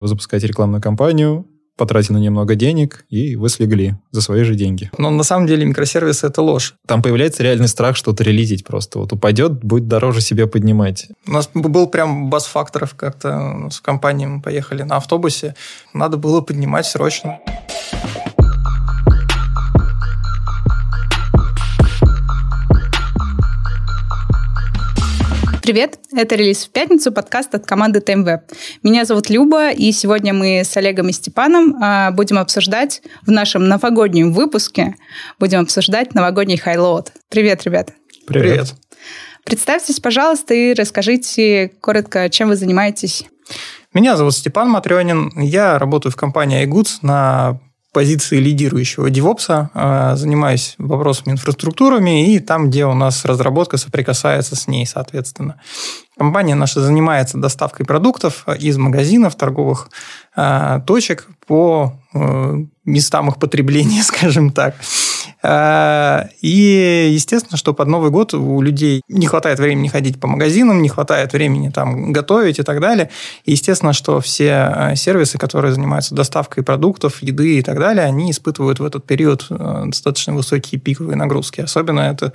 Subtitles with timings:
[0.00, 1.46] Вы запускаете рекламную кампанию,
[1.76, 4.90] потратили немного денег, и вы слегли за свои же деньги.
[4.96, 6.74] Но на самом деле микросервисы— это ложь.
[6.86, 8.98] Там появляется реальный страх что-то релизить просто.
[8.98, 11.08] Вот упадет, будет дороже себе поднимать.
[11.26, 15.54] У нас был прям бас-факторов как-то с компанией мы поехали на автобусе.
[15.92, 17.38] Надо было поднимать срочно.
[25.70, 28.40] Привет, это «Релиз в пятницу», подкаст от команды ТМВ.
[28.82, 33.68] Меня зовут Люба, и сегодня мы с Олегом и Степаном а, будем обсуждать в нашем
[33.68, 34.96] новогоднем выпуске,
[35.38, 37.12] будем обсуждать новогодний highload.
[37.28, 37.92] Привет, ребят.
[38.26, 38.48] Привет.
[38.48, 38.74] Привет.
[39.44, 43.26] Представьтесь, пожалуйста, и расскажите коротко, чем вы занимаетесь.
[43.94, 45.30] Меня зовут Степан Матренин.
[45.36, 47.60] Я работаю в компании iGoods на
[47.92, 54.56] позиции лидирующего DevOps а, а, занимаюсь вопросами инфраструктурами и там, где у нас разработка соприкасается
[54.56, 55.60] с ней, соответственно.
[56.16, 59.88] Компания наша занимается доставкой продуктов из магазинов, торговых
[60.36, 64.74] а, точек по э, местам их потребления, скажем так.
[65.42, 70.82] А, и, естественно, что под Новый год у людей не хватает времени ходить по магазинам,
[70.82, 73.10] не хватает времени там готовить и так далее.
[73.44, 78.30] И, естественно, что все а, сервисы, которые занимаются доставкой продуктов, еды и так далее, они
[78.30, 81.60] испытывают в этот период а, достаточно высокие пиковые нагрузки.
[81.60, 82.32] Особенно это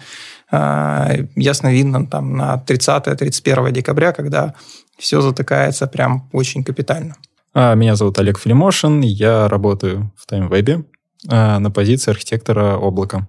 [0.52, 4.53] ясно видно там на 30-31 декабря, когда
[4.98, 7.16] все затыкается прям очень капитально.
[7.56, 10.86] Меня зовут Олег Филимошин, я работаю в TimeWeb.
[11.27, 13.27] А, на позиции архитектора облака.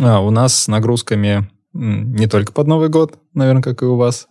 [0.00, 4.28] А, у нас с нагрузками не только под Новый год, наверное, как и у вас.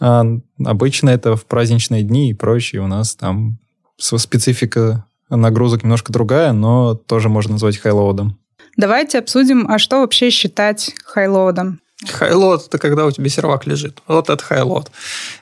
[0.00, 0.24] А,
[0.64, 2.82] обычно это в праздничные дни и прочее.
[2.82, 3.58] У нас там
[3.98, 8.38] специфика нагрузок немножко другая, но тоже можно назвать хайлоудом.
[8.76, 11.81] Давайте обсудим, а что вообще считать хайлоудом?
[12.10, 14.02] Хайлот– это когда у тебя сервак лежит.
[14.08, 14.90] Вот это хайлот.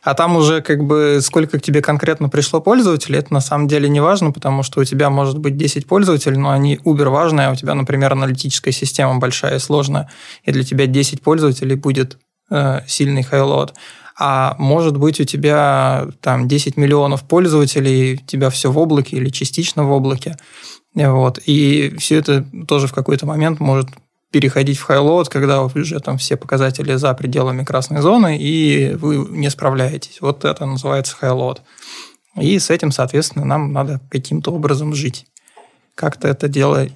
[0.02, 3.88] А там уже как бы сколько к тебе конкретно пришло пользователей, это на самом деле
[3.88, 7.52] не важно, потому что у тебя может быть 10 пользователей, но они убер важные, а
[7.52, 10.10] у тебя, например, аналитическая система большая и сложная,
[10.44, 12.18] и для тебя 10 пользователей будет
[12.50, 13.74] э, сильный хайлот.
[14.18, 19.30] А может быть у тебя там 10 миллионов пользователей, у тебя все в облаке или
[19.30, 20.36] частично в облаке.
[20.94, 21.38] Вот.
[21.46, 23.88] И все это тоже в какой-то момент может
[24.30, 29.50] переходить в highload, когда уже там все показатели за пределами красной зоны, и вы не
[29.50, 30.20] справляетесь.
[30.20, 31.62] Вот это называется highload.
[32.36, 35.26] И с этим, соответственно, нам надо каким-то образом жить.
[35.96, 36.86] Как-то это дело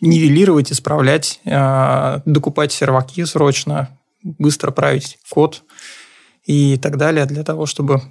[0.00, 5.62] нивелировать, исправлять, э, докупать серваки срочно, быстро править код
[6.44, 8.02] и так далее, для того, чтобы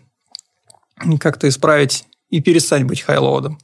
[1.19, 3.59] как-то исправить и перестать быть highload ом.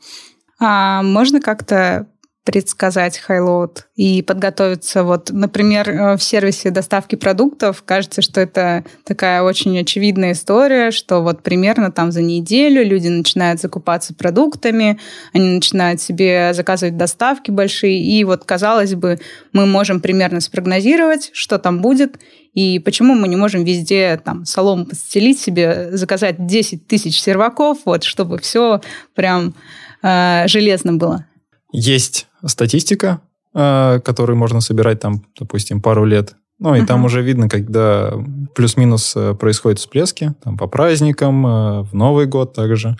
[0.59, 2.07] А можно как-то
[2.45, 5.03] предсказать highload и подготовиться.
[5.03, 11.21] Вот, например, э, в сервисе доставки продуктов кажется, что это такая очень очевидная история, что
[11.21, 14.99] вот примерно там за неделю люди начинают закупаться продуктами,
[15.33, 19.19] они начинают себе заказывать доставки большие, и вот, казалось бы,
[19.53, 22.17] мы можем примерно спрогнозировать, что там будет,
[22.53, 28.03] и почему мы не можем везде там солому постелить себе, заказать 10 тысяч серваков, вот,
[28.03, 28.81] чтобы все
[29.13, 29.53] прям
[30.01, 31.25] э, железно было?
[31.71, 33.21] Есть статистика,
[33.53, 36.35] э, которую можно собирать там, допустим, пару лет.
[36.59, 36.85] Ну, и uh-huh.
[36.85, 38.13] там уже видно, когда
[38.53, 42.97] плюс-минус э, происходят всплески, там по праздникам, э, в Новый год также,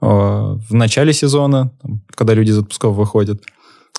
[0.00, 1.72] в начале сезона,
[2.14, 3.42] когда люди из отпусков выходят.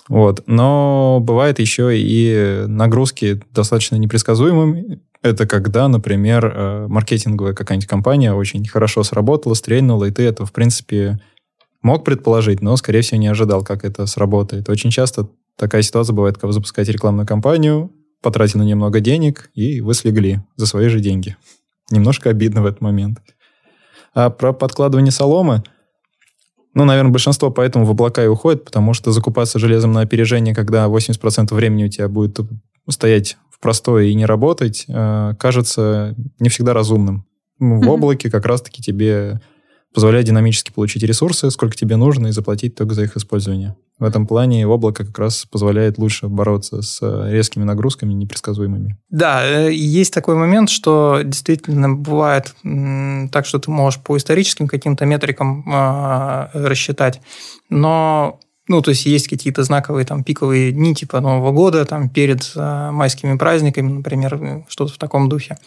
[0.07, 0.43] Вот.
[0.47, 5.01] Но бывает еще и нагрузки достаточно непредсказуемыми.
[5.23, 11.19] Это когда, например, маркетинговая какая-нибудь компания очень хорошо сработала, стрельнула, и ты это, в принципе,
[11.81, 14.69] Мог предположить, но, скорее всего, не ожидал, как это сработает.
[14.69, 17.91] Очень часто такая ситуация бывает, когда вы запускаете рекламную кампанию,
[18.21, 21.37] потратили немного денег, и вы слегли за свои же деньги.
[21.89, 23.19] Немножко обидно в этот момент.
[24.13, 25.63] А про подкладывание соломы,
[26.73, 30.87] ну, наверное, большинство поэтому в облака и уходит, потому что закупаться железом на опережение, когда
[30.87, 32.39] 80% времени у тебя будет
[32.89, 37.25] стоять в простое и не работать, э, кажется не всегда разумным.
[37.59, 39.41] В облаке как раз-таки тебе
[39.93, 43.75] позволяет динамически получить ресурсы, сколько тебе нужно, и заплатить только за их использование.
[43.97, 48.97] В этом плане облако как раз позволяет лучше бороться с э, резкими нагрузками, непредсказуемыми.
[49.09, 52.55] Да, э, есть такой момент, что действительно бывает
[53.31, 57.19] так, что ты можешь по историческим каким-то метрикам э, рассчитать,
[57.69, 58.39] но
[58.69, 62.91] ну, то есть есть какие-то знаковые там пиковые дни типа Нового года, там перед э,
[62.91, 65.57] майскими праздниками, например, что-то в таком духе.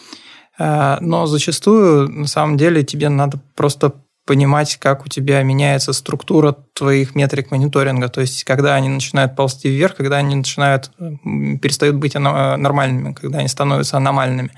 [0.59, 3.93] Э, но зачастую, на самом деле, тебе надо просто
[4.25, 9.69] понимать, как у тебя меняется структура твоих метрик мониторинга, то есть когда они начинают ползти
[9.69, 14.53] вверх, когда они начинают, перестают быть нормальными, когда они становятся аномальными.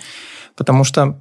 [0.56, 1.20] Потому что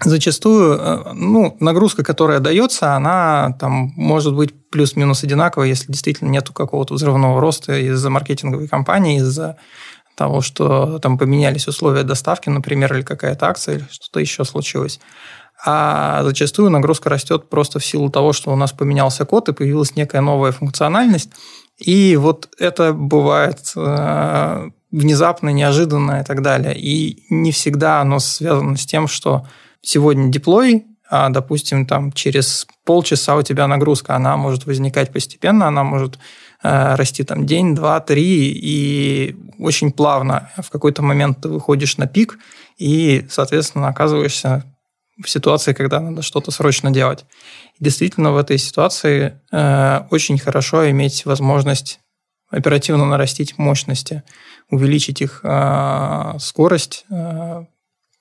[0.00, 6.52] зачастую э, ну, нагрузка, которая дается, она там может быть плюс-минус одинаковая, если действительно нету
[6.52, 9.56] какого-то взрывного роста из-за маркетинговой кампании, из-за
[10.16, 15.00] того, что там поменялись условия доставки, например, или какая-то акция, или что-то еще случилось.
[15.64, 19.96] А зачастую нагрузка растет просто в силу того, что у нас поменялся код и появилась
[19.96, 21.30] некая новая функциональность.
[21.78, 26.74] И вот это бывает э, внезапно, неожиданно и так далее.
[26.76, 29.46] И не всегда оно связано с тем, что
[29.82, 35.84] сегодня деплой, а, допустим, там через полчаса у тебя нагрузка, она может возникать постепенно, она
[35.84, 36.18] может
[36.62, 42.06] э, расти там день, два, три, и очень плавно в какой-то момент ты выходишь на
[42.06, 42.38] пик,
[42.78, 44.64] и, соответственно, оказываешься
[45.22, 47.24] в ситуации, когда надо что-то срочно делать.
[47.78, 52.00] И действительно, в этой ситуации э, очень хорошо иметь возможность
[52.50, 54.22] оперативно нарастить мощности,
[54.70, 57.64] увеличить их э, скорость, э,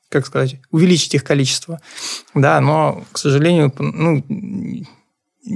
[0.09, 1.81] как сказать, увеличить их количество.
[2.33, 4.24] Да, но, к сожалению, ну,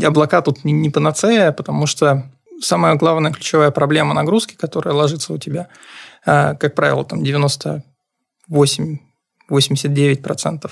[0.04, 2.30] облака тут не, не панацея, потому что
[2.62, 5.70] самая главная ключевая проблема нагрузки, которая ложится у тебя,
[6.26, 9.00] э, как правило, там 98
[9.50, 10.70] 89%.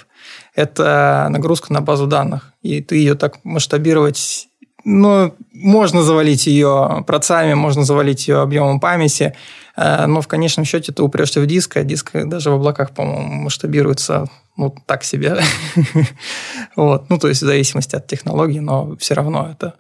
[0.56, 2.54] Это нагрузка на базу данных.
[2.62, 4.48] И ты ее так масштабировать
[4.90, 9.36] ну, можно завалить ее процами, можно завалить ее объемом памяти,
[9.76, 13.44] э, но в конечном счете ты упрешься в диск, а диск даже в облаках, по-моему,
[13.44, 15.40] масштабируется ну, так себе.
[16.78, 17.10] вот.
[17.10, 19.76] Ну, то есть в зависимости от технологии, но все равно это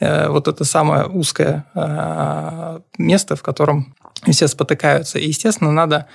[0.00, 3.94] э, вот это самое узкое э, место, в котором
[4.28, 5.20] все спотыкаются.
[5.20, 6.06] И, естественно, надо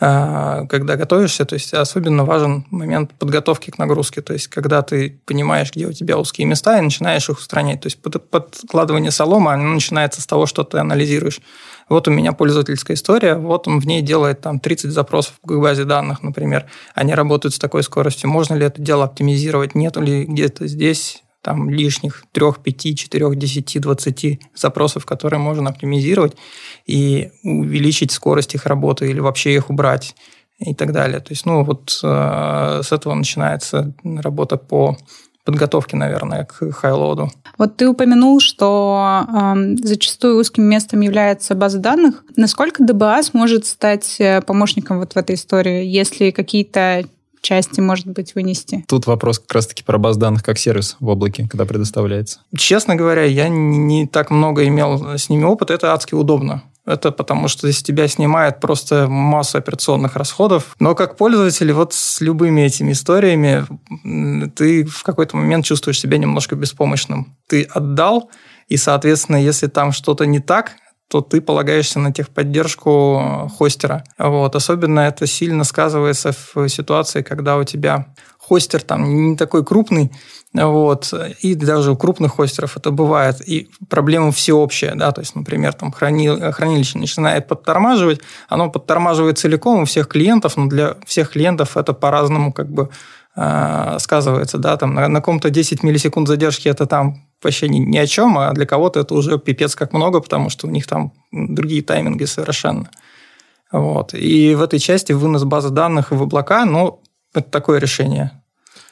[0.00, 5.70] когда готовишься, то есть особенно важен момент подготовки к нагрузке, то есть когда ты понимаешь,
[5.74, 7.82] где у тебя узкие места, и начинаешь их устранять.
[7.82, 11.42] То есть подкладывание солома, оно начинается с того, что ты анализируешь.
[11.90, 15.84] Вот у меня пользовательская история, вот он в ней делает там 30 запросов к базе
[15.84, 16.64] данных, например.
[16.94, 18.30] Они работают с такой скоростью.
[18.30, 19.74] Можно ли это дело оптимизировать?
[19.74, 26.36] Нет ли где-то здесь там лишних 3, 5, 4, 10, 20 запросов, которые можно оптимизировать
[26.86, 30.14] и увеличить скорость их работы или вообще их убрать
[30.58, 31.20] и так далее.
[31.20, 34.96] То есть, ну, вот э, с этого начинается работа по
[35.44, 37.30] подготовке, наверное, к хайлоду.
[37.56, 42.24] Вот ты упомянул, что э, зачастую узким местом является база данных.
[42.36, 47.04] Насколько DBA сможет стать э, помощником вот в этой истории, если какие-то
[47.40, 48.84] части, может быть, вынести?
[48.88, 52.40] Тут вопрос как раз-таки про баз данных как сервис в облаке, когда предоставляется.
[52.56, 55.74] Честно говоря, я не так много имел с ними опыта.
[55.74, 56.62] Это адски удобно.
[56.86, 60.74] Это потому, что с тебя снимает просто массу операционных расходов.
[60.80, 63.66] Но как пользователь вот с любыми этими историями
[64.56, 67.36] ты в какой-то момент чувствуешь себя немножко беспомощным.
[67.46, 68.30] Ты отдал,
[68.68, 70.72] и, соответственно, если там что-то не так,
[71.10, 74.04] то ты полагаешься на техподдержку хостера.
[74.16, 74.54] Вот.
[74.54, 80.12] Особенно это сильно сказывается в ситуации, когда у тебя хостер там не такой крупный,
[80.52, 85.72] вот, и даже у крупных хостеров это бывает, и проблема всеобщая, да, то есть, например,
[85.74, 91.76] там хранил, хранилище начинает подтормаживать, оно подтормаживает целиком у всех клиентов, но для всех клиентов
[91.76, 92.88] это по-разному как бы
[93.36, 97.98] э, сказывается, да, там на, на ком-то 10 миллисекунд задержки это там вообще ни, ни
[97.98, 101.12] о чем, а для кого-то это уже пипец как много, потому что у них там
[101.32, 102.90] другие тайминги совершенно.
[103.72, 104.14] Вот.
[104.14, 107.00] И в этой части вынос базы данных в облака, ну,
[107.32, 108.32] это такое решение.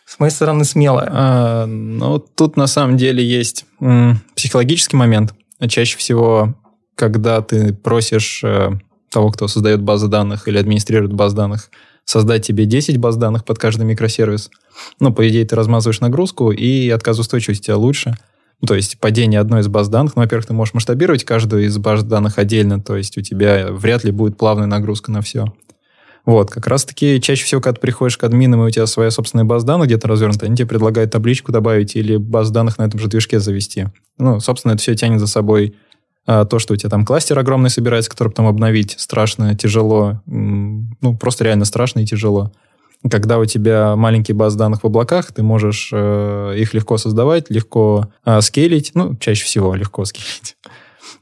[0.07, 1.09] С моей стороны, смелое.
[1.11, 5.35] А, ну, тут на самом деле есть м, психологический момент.
[5.69, 6.55] Чаще всего,
[6.95, 8.71] когда ты просишь э,
[9.11, 11.71] того, кто создает базы данных или администрирует баз данных,
[12.05, 14.51] создать тебе 10 баз данных под каждый микросервис,
[15.01, 18.15] ну, по идее, ты размазываешь нагрузку, и отказоустойчивость у тебя лучше–
[18.61, 21.79] ну, то есть падение одной из баз данных, ну, во-первых, ты можешь масштабировать каждую из
[21.79, 25.47] баз данных отдельно, то есть у тебя вряд ли будет плавная нагрузка на все.
[26.27, 29.47] Вот, как раз-таки чаще всего, когда ты приходишь к админам, и у тебя своя собственная
[29.47, 33.09] база данных где-то развернута, они тебе предлагают табличку добавить или баз данных на этом же
[33.09, 33.87] движке завести.
[34.19, 35.77] Ну, собственно, это все тянет за собой
[36.27, 41.17] а, то, что у тебя там кластер огромный собирается, который потом обновить страшно, тяжело, ну,
[41.19, 42.53] просто реально страшно и тяжело.
[43.09, 48.09] Когда у тебя маленький баз данных в облаках, ты можешь э, их легко создавать, легко
[48.25, 50.57] э, скейлить, ну, чаще всего легко скейлить.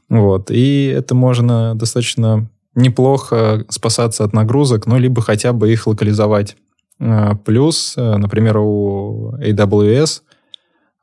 [0.09, 0.49] Вот.
[0.49, 6.55] И это можно достаточно неплохо спасаться от нагрузок, ну, либо хотя бы их локализовать.
[6.99, 10.21] Э, плюс, э, например, у AWS,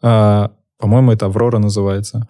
[0.03, 2.27] э, по-моему, это Aurora называется,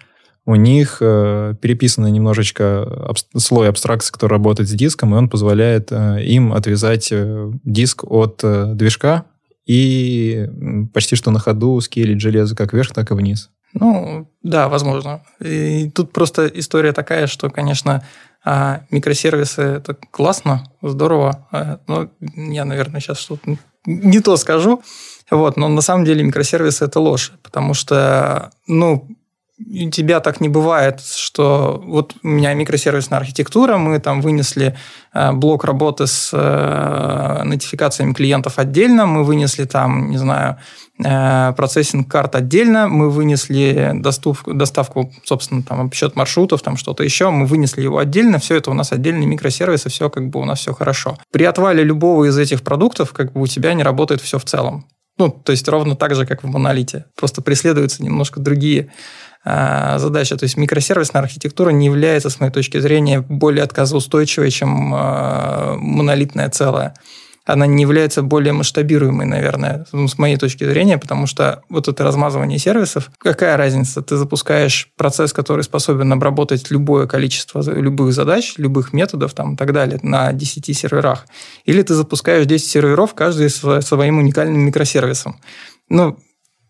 [0.46, 5.90] у них э, переписано немножечко аб- слой абстракции, который работает с диском, и он позволяет
[5.90, 9.24] э, им отвязать э, диск от э, движка
[9.66, 10.46] и
[10.92, 13.50] почти что на ходу скейлить железо как вверх, так и вниз.
[13.72, 15.22] Ну, да, возможно.
[15.40, 18.04] И тут просто история такая, что, конечно,
[18.44, 24.82] а, микросервисы– это классно, здорово, а, но я, наверное, сейчас что-то не то скажу,
[25.30, 29.08] вот, но на самом деле микросервисы– это ложь, потому что, ну,
[29.58, 34.76] у тебя так не бывает, что вот у меня микросервисная архитектура, мы там вынесли
[35.12, 40.58] э, блок работы с э, нотификациями клиентов отдельно, мы вынесли там, не знаю,
[40.98, 47.30] э, процессинг карт отдельно, мы вынесли доставку, доставку собственно, там, обсчет маршрутов, там что-то еще,
[47.30, 50.58] мы вынесли его отдельно, все это у нас отдельные микросервисы, все как бы у нас
[50.58, 51.16] все хорошо.
[51.30, 54.84] При отвале любого из этих продуктов как бы у тебя не работает все в целом.
[55.16, 57.04] Ну, то есть ровно так же, как в монолите.
[57.14, 58.90] Просто преследуются немножко другие
[59.44, 60.36] задача.
[60.36, 66.48] То есть микросервисная архитектура не является, с моей точки зрения, более отказоустойчивой, чем а, монолитное
[66.48, 66.94] целое.
[67.46, 72.02] Она не является более масштабируемой, наверное, ну, с моей точки зрения, потому что вот это
[72.02, 74.00] размазывание сервисов, какая разница?
[74.00, 79.74] Ты запускаешь процесс, который способен обработать любое количество любых задач, любых методов там, и так
[79.74, 81.26] далее на 10 серверах.
[81.66, 85.38] Или ты запускаешь 10 серверов, каждый своим уникальным микросервисом.
[85.90, 86.16] Ну,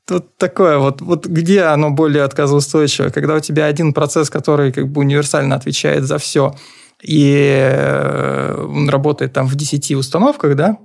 [0.06, 4.88] Тут такое вот, вот где оно более отказоустойчивое, когда у тебя один процесс, который как
[4.88, 6.54] бы универсально отвечает за все,
[7.02, 10.76] и э, он работает там в 10 установках, да,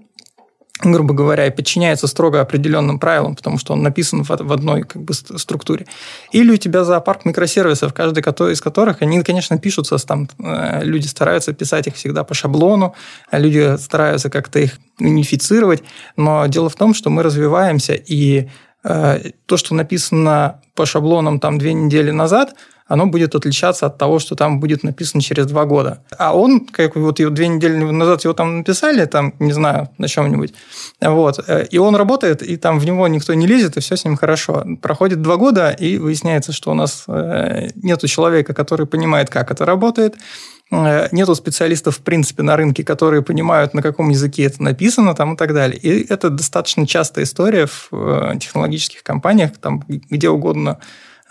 [0.81, 5.13] грубо говоря, и подчиняется строго определенным правилам, потому что он написан в, одной как бы,
[5.13, 5.85] структуре.
[6.31, 11.53] Или у тебя зоопарк микросервисов, каждый из которых, они, конечно, пишутся, там, э, люди стараются
[11.53, 12.95] писать их всегда по шаблону,
[13.29, 15.83] а люди стараются как-то их унифицировать,
[16.15, 18.47] но дело в том, что мы развиваемся, и
[18.81, 22.55] то, что написано по шаблонам там две недели назад,
[22.89, 26.03] оно будет отличаться от того, что там будет написано через два года.
[26.17, 30.07] А он, как вот его две недели назад его там написали, там, не знаю, на
[30.07, 30.53] чем-нибудь,
[30.99, 34.05] вот, э, и он работает, и там в него никто не лезет, и все с
[34.05, 34.65] ним хорошо.
[34.81, 39.65] Проходит два года, и выясняется, что у нас э, нету человека, который понимает, как это
[39.65, 45.15] работает, Э, нету специалистов, в принципе, на рынке, которые понимают, на каком языке это написано
[45.15, 45.79] там, и так далее.
[45.79, 50.77] И это достаточно частая история в э, технологических компаниях, там, где угодно,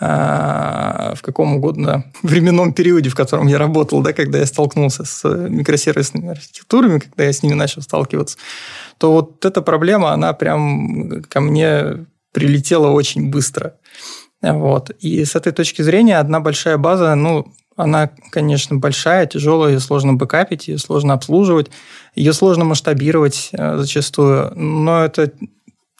[0.01, 5.23] э, в каком угодно временном периоде, в котором я работал, да, когда я столкнулся с
[5.27, 8.37] микросервисными архитектурами, когда я с ними начал сталкиваться,
[8.97, 13.75] то вот эта проблема, она прям ко мне прилетела очень быстро.
[14.41, 14.91] Вот.
[14.99, 20.13] И с этой точки зрения одна большая база, ну, она, конечно, большая, тяжелая, ее сложно
[20.13, 21.71] бэкапить, ее сложно обслуживать,
[22.13, 25.31] ее сложно масштабировать э, зачастую, но это,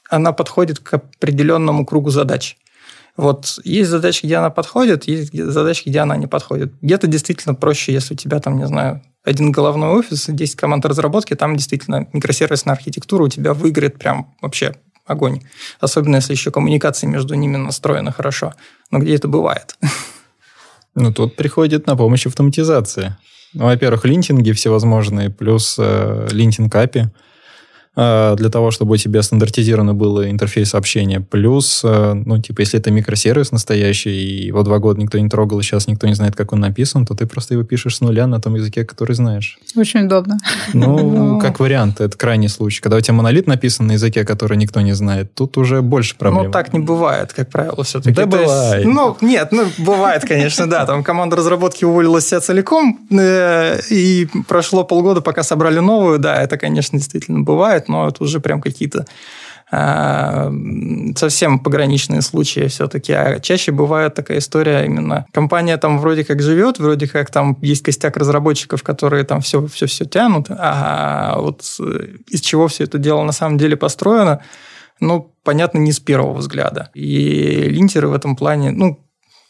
[0.10, 2.58] она подходит к определенному кругу задач.
[3.16, 6.74] Вот есть задачи, где она подходит, есть задачи, где она не подходит.
[6.82, 11.34] Где-то действительно проще, если у тебя там, не знаю, один головной офис, 10 команд разработки,
[11.34, 15.44] там действительно микросервисная архитектура у тебя выиграет прям вообще огонь.
[15.80, 18.54] Особенно, если еще коммуникации между ними настроены хорошо.
[18.92, 19.78] Но где это бывает?
[20.96, 23.18] Ну, тут приходит на помощь автоматизация.
[23.54, 27.10] Ну, во-первых, линтинги всевозможные, плюс э, линтинг API–
[27.96, 31.20] для того, чтобы у тебя стандартизировано было интерфейс общения.
[31.20, 35.60] Плюс, э, ну, типа, если это микросервис настоящий, и его два года никто не трогал,
[35.60, 38.26] и сейчас никто не знает, как он написан, то ты просто его пишешь с нуля
[38.28, 39.60] на том языке, который знаешь.
[39.76, 40.38] Очень удобно.
[40.74, 42.82] Ну, как вариант, это крайний случай.
[42.82, 46.46] Когда у тебя монолит написан на языке, который никто не знает, тут уже больше проблем.
[46.46, 48.16] Ну, так не бывает, как правило, все-таки.
[48.16, 48.86] Да, бывает.
[48.86, 50.86] ну, нет, ну, бывает, конечно, да.
[50.86, 56.20] Там команда разработки уволилась вся целиком, э, и прошло полгода, пока собрали новую.
[56.20, 59.06] Да, это, конечно, действительно бывает но это уже прям какие-то
[59.72, 60.52] а,
[61.16, 63.14] совсем пограничные случаи все-таки.
[63.14, 65.28] А чаще бывает такая история именно.
[65.32, 70.48] Компания там вроде как живет, вроде как там есть костяк разработчиков, которые там все-все-все тянут,
[70.50, 71.62] а вот
[72.30, 74.42] из чего все это дело на самом деле построено,
[75.00, 76.90] ну, понятно, не с первого взгляда.
[76.94, 79.06] И линтеры в этом плане, ну,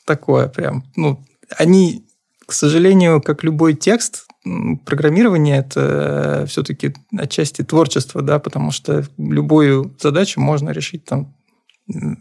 [0.06, 1.24] такое прям, ну,
[1.58, 2.06] они,
[2.46, 4.26] к сожалению, как любой текст,
[4.86, 11.34] программирование– это все-таки отчасти творчество, да, потому что любую задачу можно решить там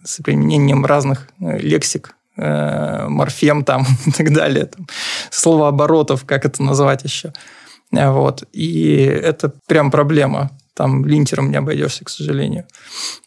[0.04, 4.87] с применением разных э, лексик, э, морфем там и так далее, там,
[5.30, 7.32] словооборотов, как это назвать еще.
[7.90, 8.44] Вот.
[8.52, 12.64] И это прям проблема там линтером не обойдешься, к сожалению.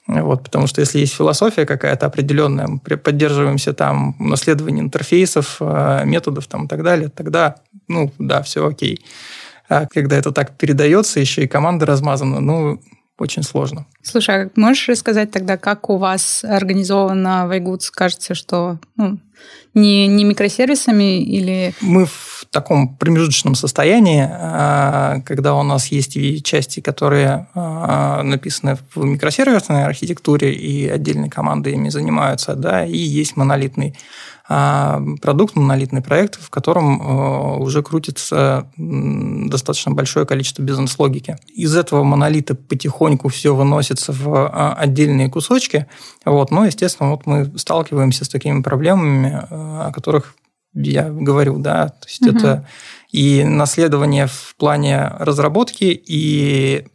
[0.07, 6.47] Вот, потому что если есть философия какая-то определенная, мы поддерживаемся там наследованием интерфейсов, э, методов
[6.47, 7.55] там, и так далее, тогда,
[7.89, 9.05] ну, да, все окей.
[9.67, 12.81] А когда это так передается, еще и команда размазана, ну,
[13.21, 13.85] очень сложно.
[14.01, 17.91] Слушай, а можешь рассказать тогда, как у вас организовано Вайгудс?
[17.91, 19.19] Кажется, что ну,
[19.73, 21.73] не, не микросервисами или...
[21.81, 29.03] Мы в таком промежуточном состоянии, а, когда у нас есть части, которые а, написаны в
[29.03, 33.95] микросервисной архитектуре, и отдельные команды ими занимаются, да, и есть монолитный
[35.21, 41.37] продукт, монолитный проект, в котором а, уже крутится достаточно большое количество бизнес-логики.
[41.53, 45.87] Из этого монолита потихоньку все выносится в а, отдельные кусочки.
[46.25, 46.51] Вот.
[46.51, 50.35] Но, естественно, вот мы сталкиваемся с такими проблемами, о которых
[50.73, 52.37] я говорю, да, то есть угу.
[52.37, 52.65] это
[53.11, 56.87] и наследование в плане разработки, и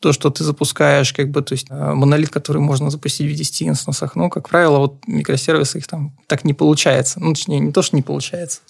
[0.00, 3.62] то, что ты запускаешь, как бы, то есть э, монолит, который можно запустить в 10
[3.68, 7.20] инстансах, ну, как правило, вот микросервисы их там так не получается.
[7.20, 8.60] Ну, точнее, не то, что не получается.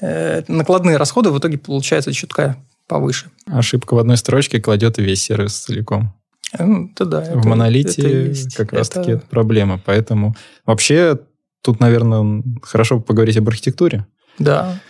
[0.00, 2.56] Э, накладные расходы в итоге получаются чутка
[2.86, 3.30] повыше.
[3.46, 6.14] Ошибка в одной строчке кладет весь сервис целиком.
[6.56, 7.20] Э, ну, это да.
[7.22, 8.54] В это, монолите это есть.
[8.54, 9.80] как раз-таки это проблема.
[9.84, 11.18] Поэтому вообще
[11.62, 14.06] тут, наверное, хорошо поговорить об архитектуре.
[14.38, 14.80] Да.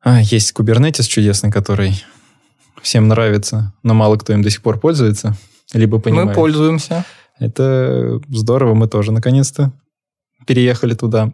[0.00, 2.04] А, есть Kubernetes чудесный, который
[2.82, 5.36] всем нравится, но мало кто им до сих пор пользуется,
[5.72, 6.28] либо понимает.
[6.28, 7.04] Мы пользуемся.
[7.38, 9.72] Это здорово, мы тоже наконец-то
[10.46, 11.32] переехали туда.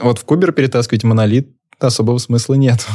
[0.00, 2.86] Вот в Кубер перетаскивать монолит особого смысла нет.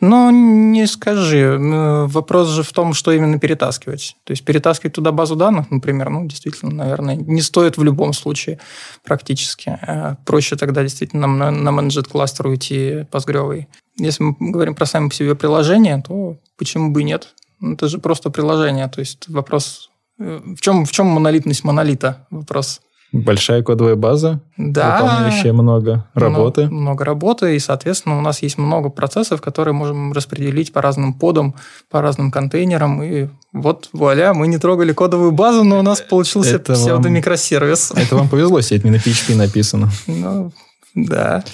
[0.00, 1.56] Ну, не скажи.
[1.58, 4.16] Вопрос же в том, что именно перетаскивать.
[4.24, 8.58] То есть перетаскивать туда базу данных, например, ну, действительно, наверное, не стоит в любом случае
[9.04, 9.78] практически.
[9.80, 13.68] Э, проще тогда действительно на, на менеджет кластер уйти постгревый.
[13.98, 17.34] Если мы говорим про сами по себе приложение, то почему бы и нет?
[17.60, 18.88] Ну, это же просто приложение.
[18.88, 19.90] То есть вопрос...
[20.18, 22.26] Э, в чем, в чем монолитность монолита?
[22.30, 22.80] Вопрос
[23.12, 26.62] Большая кодовая база, да, выполняющая много работы.
[26.62, 31.14] Много, много работы, и, соответственно, у нас есть много процессов, которые можем распределить по разным
[31.14, 31.54] подам,
[31.88, 36.56] по разным контейнерам, и вот, вуаля, мы не трогали кодовую базу, но у нас получился
[36.56, 37.92] это псевдомикросервис.
[37.92, 39.88] Вам, это вам повезло, сеть на PHP написано.
[40.08, 40.52] Ну,
[40.94, 41.44] да.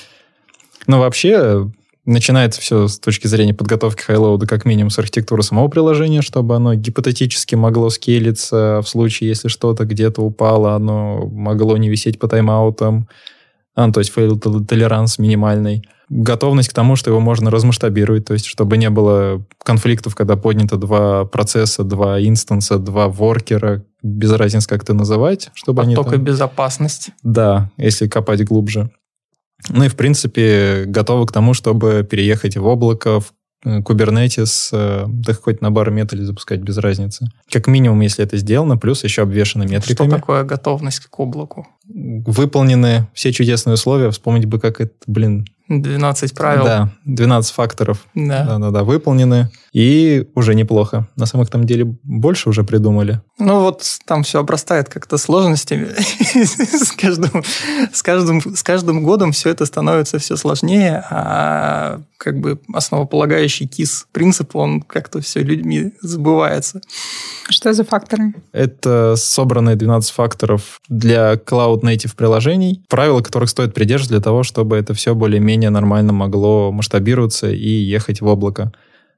[0.86, 1.70] Но вообще,
[2.04, 6.74] начинается все с точки зрения подготовки хайлоуда как минимум с архитектуры самого приложения, чтобы оно
[6.74, 13.08] гипотетически могло скейлиться в случае, если что-то где-то упало, оно могло не висеть по тайм-аутам,
[13.74, 15.88] а, ну, то есть fail толеранс минимальный.
[16.10, 20.76] Готовность к тому, что его можно размасштабировать, то есть чтобы не было конфликтов, когда поднято
[20.76, 26.24] два процесса, два инстанса, два воркера, без разницы, как это называть, чтобы Поток они там...
[26.24, 27.10] безопасность.
[27.22, 28.90] Да, если копать глубже.
[29.68, 33.32] Ну и, в принципе, готовы к тому, чтобы переехать в облако, в
[33.64, 37.28] э, Kubernetes, э, да хоть на бар метале запускать без разницы.
[37.50, 40.08] Как минимум, если это сделано, плюс еще обвешаны метриками.
[40.08, 41.66] Что такое готовность к облаку?
[41.88, 44.10] Выполнены все чудесные условия.
[44.10, 45.46] Вспомнить бы, как это, блин,
[45.80, 46.64] 12 правил.
[46.64, 48.06] Да, 12 факторов.
[48.14, 48.44] Да.
[48.44, 49.50] Да-да-да, выполнены.
[49.72, 51.08] И уже неплохо.
[51.16, 53.22] На самом там деле больше уже придумали.
[53.38, 55.88] Ну вот там все обрастает как-то сложностями.
[56.34, 57.42] с, каждым,
[57.92, 64.06] с, каждым, с каждым годом все это становится все сложнее, а как бы основополагающий КИС
[64.12, 66.82] принцип, он как-то все людьми забывается.
[67.48, 68.34] Что за факторы?
[68.52, 74.76] Это собранные 12 факторов для Cloud Native приложений, правила которых стоит придерживаться для того, чтобы
[74.76, 78.72] это все более-менее нормально могло масштабироваться и ехать в облако.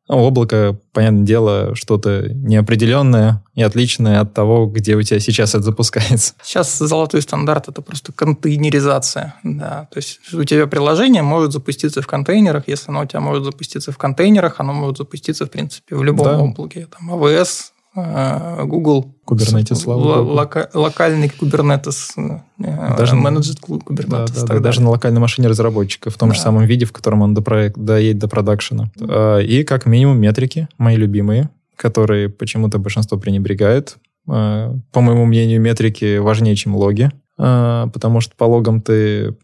[0.07, 5.63] Ну, облако, понятное дело, что-то неопределенное и отличное от того, где у тебя сейчас это
[5.63, 6.35] запускается.
[6.43, 9.35] Сейчас золотой стандарт– это просто контейнеризация.
[9.43, 9.89] Да.
[9.91, 12.65] То есть у тебя приложение может запуститься в контейнерах.
[12.67, 16.27] Если оно у тебя может запуститься в контейнерах, оно может запуститься, в принципе, в любом
[16.27, 16.39] да.
[16.39, 16.87] облаке.
[16.87, 17.49] Там AWS,
[17.95, 19.15] Google.
[19.27, 20.33] Kubernetes, слава богу.
[20.33, 22.11] Лока, локальный Kubernetes,
[22.59, 24.35] э, даже, менеджер Kubernetes.
[24.35, 26.35] Да, да, да, даже на локальной машине разработчика, в том да.
[26.35, 28.91] же самом виде, в котором он до проект, доедет до продакшена.
[28.97, 29.45] Mm.
[29.45, 33.97] И как минимум метрики, мои любимые, которые почему-то большинство пренебрегает.
[34.27, 39.37] По моему мнению, метрики важнее, чем логи, потому что по логам ты,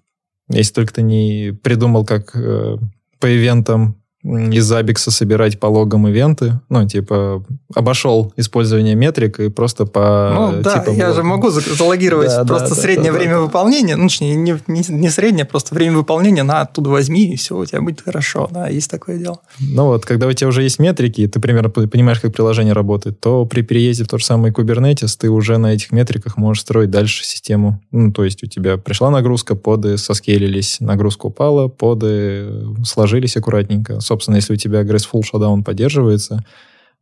[0.48, 6.86] если только ты не придумал, как по ивентам из Абикса собирать по логам ивенты, ну,
[6.86, 7.42] типа,
[7.74, 10.32] обошел использование метрик и просто по...
[10.34, 13.96] Ну, да, типа, я же могу залогировать да, просто да, среднее да, время да, выполнения,
[13.96, 17.64] ну, точнее, не, не, не среднее, просто время выполнения на оттуда возьми, и все, у
[17.64, 19.40] тебя будет хорошо, да, есть такое дело.
[19.58, 23.46] Ну вот, когда у тебя уже есть метрики, ты примерно понимаешь, как приложение работает, то
[23.46, 27.24] при переезде в тот же самый Kubernetes ты уже на этих метриках можешь строить дальше
[27.24, 27.80] систему.
[27.90, 32.50] Ну, то есть у тебя пришла нагрузка, поды соскейлились, нагрузка упала, поды
[32.84, 36.44] сложились аккуратненько, собственно, если у тебя Graceful Shutdown поддерживается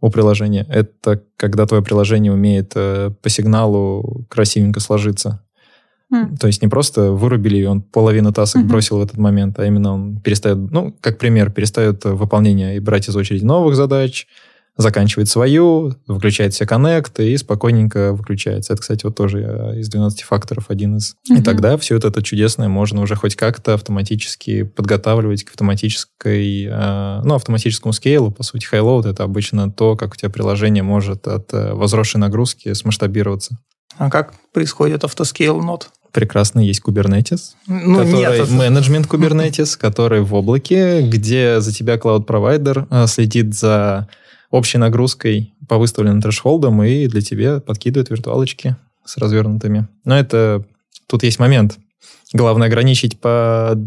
[0.03, 5.43] у приложения, это когда твое приложение умеет э, по сигналу красивенько сложиться.
[6.13, 6.37] Mm.
[6.37, 8.67] То есть не просто вырубили, и он половину тасок mm-hmm.
[8.69, 13.09] бросил в этот момент, а именно он перестает, ну, как пример, перестает выполнение и брать
[13.09, 14.27] из очереди новых задач,
[14.79, 18.73] заканчивает свою, выключает все коннекты и спокойненько выключается.
[18.73, 21.17] Это, кстати, вот тоже э, из 12 факторов один из.
[21.29, 21.41] Угу.
[21.41, 27.21] И тогда все вот это чудесное можно уже хоть как-то автоматически подготавливать к автоматической, э,
[27.25, 28.31] ну, автоматическому скейлу.
[28.31, 32.73] По сути, high-load— это обычно то, как у тебя приложение может от э, возросшей нагрузки
[32.73, 33.59] смасштабироваться.
[33.97, 35.91] А как происходит автоскейл нод?
[36.11, 43.07] прекрасно есть Kubernetes, ну, который нет, менеджмент Kubernetes, который в облаке, где за тебя cloud-провайдер
[43.07, 44.09] следит за
[44.51, 49.89] общей нагрузкой по выставленным трэшхолдам и для тебя подкидывает виртуалочки с развернутыми.
[50.05, 50.65] Но это...
[51.07, 51.79] Тут есть момент.
[52.35, 53.79] Главное ограничить по,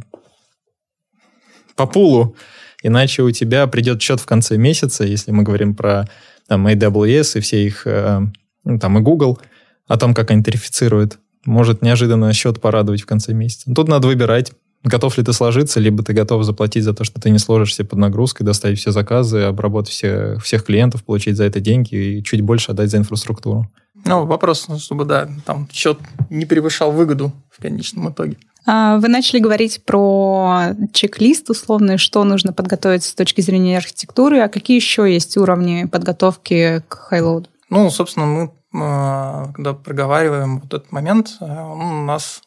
[1.76, 2.36] по пулу,
[2.82, 6.10] иначе у тебя придет счет в конце месяца, если мы говорим про
[6.48, 8.22] там, AWS и все их, э,
[8.64, 9.40] ну, там и Google,
[9.88, 11.20] о том, как они тарифицируют.
[11.46, 13.72] Может неожиданно счет порадовать в конце месяца.
[13.74, 14.52] Тут надо выбирать,
[14.84, 18.00] готов ли ты сложиться, либо ты готов заплатить за то, что ты не сложишься под
[18.00, 22.72] нагрузкой, доставить все заказы, обработать все, всех клиентов, получить за это деньги и чуть больше
[22.72, 23.70] отдать за инфраструктуру.
[24.06, 28.38] Ну, вопрос, чтобы, да, там счет не превышал выгоду в конечном итоге.
[28.66, 34.50] А, вы начали говорить про чек-лист условный, что нужно подготовить с точки зрения архитектуры, а
[34.50, 37.50] какие еще есть уровни подготовки к хайлоуду?
[37.70, 42.42] Ну, собственно, мы, а, когда проговариваем вот этот момент, а, у нас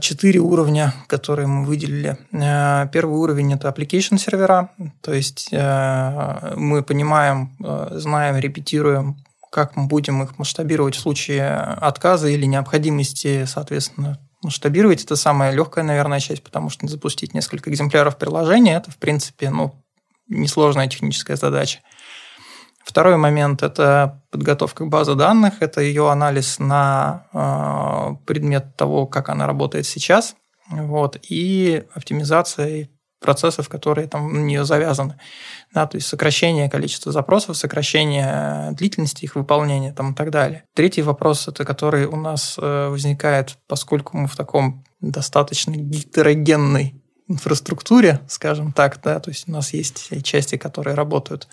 [0.00, 2.16] четыре уровня, которые мы выделили.
[2.32, 7.56] А, первый уровень– это application сервера, то есть а, мы понимаем,
[7.90, 9.16] знаем, репетируем,
[9.50, 15.04] как мы будем их масштабировать в случае отказа или необходимости, соответственно, масштабировать.
[15.04, 19.74] Это самая легкая, наверное, часть, потому что запустить несколько экземпляров приложения– это, в принципе, ну,
[20.28, 21.80] несложная техническая задача.
[22.84, 29.46] Второй момент– это подготовка базы данных, это ее анализ на э, предмет того, как она
[29.46, 30.34] работает сейчас,
[30.70, 32.88] вот, и оптимизация
[33.20, 35.16] процессов, которые там на нее завязаны.
[35.72, 40.64] Да, то есть сокращение количества запросов, сокращение длительности их выполнения там, и так далее.
[40.74, 46.94] Третий вопрос, это который у нас э, возникает, поскольку мы в таком достаточно гетерогенной
[47.28, 51.46] инфраструктуре, скажем так, да, то есть у нас есть части, которые работают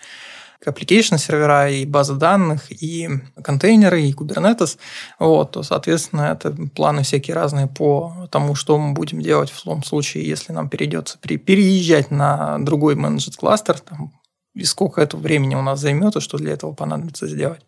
[0.66, 3.10] application сервера, и базы данных, и
[3.44, 4.78] контейнеры, и Kubernetes,
[5.20, 9.84] вот, то, соответственно, это планы всякие разные по тому, что мы будем делать в том
[9.84, 14.14] случае, если нам перейдется переезжать на другой менеджер кластер, там,
[14.54, 17.62] и сколько это времени у нас займет, и что для этого понадобится сделать.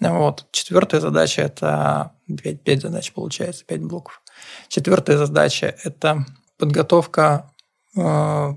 [0.00, 0.46] Вот.
[0.50, 4.20] Четвертая задача– это 5, 5 задач, получается, 5 блоков.
[4.68, 6.26] Четвертая задача– это
[6.58, 7.50] подготовка
[7.96, 8.54] э,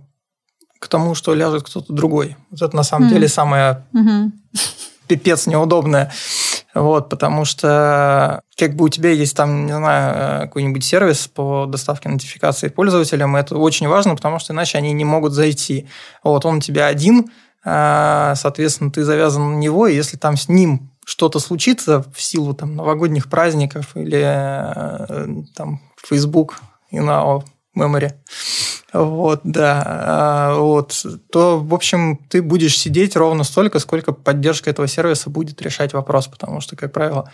[0.86, 2.38] к тому, что ляжет кто-то другой.
[2.52, 3.12] Вот это на самом mm.
[3.12, 4.32] деле самое mm-hmm.
[5.08, 6.12] пипец неудобное.
[6.76, 12.10] Вот, потому что как бы у тебя есть там, не знаю, какой-нибудь сервис по доставке
[12.10, 15.88] нотификации пользователям, это очень важно, потому что иначе они не могут зайти.
[16.22, 17.32] Вот, он у тебя один,
[17.64, 22.54] а, соответственно, ты завязан на него, и если там с ним что-то случится в силу
[22.54, 26.56] там новогодних праздников или э, там Facebook
[26.90, 27.44] и на
[27.76, 28.14] memory,
[28.94, 29.84] вот, да.
[29.86, 31.06] А, вот.
[31.32, 36.28] То, в общем, ты будешь сидеть ровно столько, сколько поддержка этого сервиса будет решать вопрос,
[36.28, 37.30] потому что, как правило,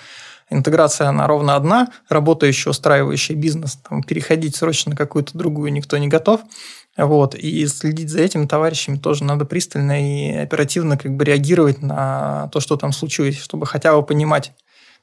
[0.50, 6.08] интеграция, она ровно одна, работающая, устраивающая бизнес, там, переходить срочно на какую-то другую никто не
[6.08, 6.42] готов.
[6.98, 7.36] Вот.
[7.36, 12.60] И следить за этими товарищами тоже надо пристально и оперативно как бы реагировать на то,
[12.60, 14.52] что там случилось, чтобы хотя бы понимать,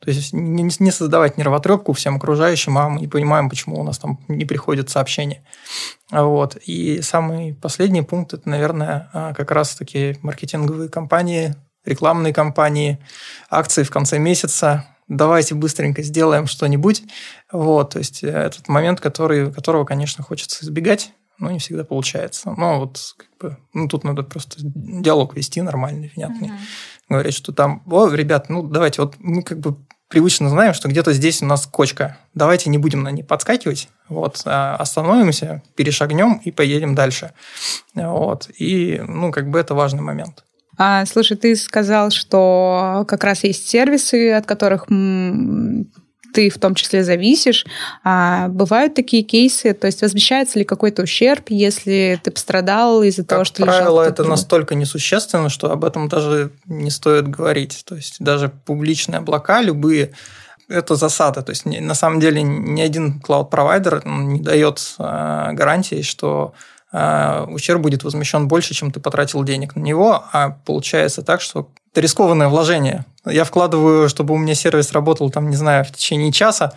[0.01, 3.99] то есть не, не создавать нервотрепку всем окружающим, а мы не понимаем, почему у нас
[3.99, 5.43] там не приходят сообщения.
[6.11, 6.57] Вот.
[6.67, 12.99] И самый последний пункт– это, наверное, а, как раз-таки маркетинговые компании, рекламные кампании,
[13.51, 17.03] акции в конце месяца, давайте быстренько сделаем что-нибудь.
[17.51, 22.53] Вот, то есть э, этот момент, который, которого, конечно, хочется избегать, но не всегда получается.
[22.57, 26.49] Но вот как бы, ну, тут надо просто диалог вести нормальный, внятный.
[26.49, 26.61] Mm-hmm.
[27.09, 29.77] Говорить, что там, о, ребят, ну давайте, вот мы как бы
[30.09, 32.19] привычно знаем, что где-то здесь у нас кочка.
[32.35, 37.33] Давайте не будем на ней подскакивать, вот, а остановимся, перешагнем и поедем дальше.
[37.95, 38.49] Вот.
[38.59, 40.45] И, ну, как бы это важный момент.
[40.77, 44.87] А, слушай, ты сказал, что как раз есть сервисы, от которых
[46.33, 47.67] ты в том числе зависишь.
[48.05, 53.29] А бывают такие кейсы, то есть возмещается ли какой-то ущерб, если ты пострадал из-за как
[53.29, 57.83] того, что правило, лежал это настолько несущественно, что об этом даже не стоит говорить.
[57.87, 60.13] То есть даже публичные облака, любые,
[60.69, 61.43] это засада.
[61.43, 66.53] То есть на самом деле ни один клауд-провайдер не дает а, гарантии, что
[66.93, 72.01] ущерб будет возмещен больше, чем ты потратил денег на него, а получается так, что это
[72.01, 73.05] рискованное вложение.
[73.27, 76.73] Я вкладываю, чтобы у меня сервис работал, там, не знаю, в течение часа,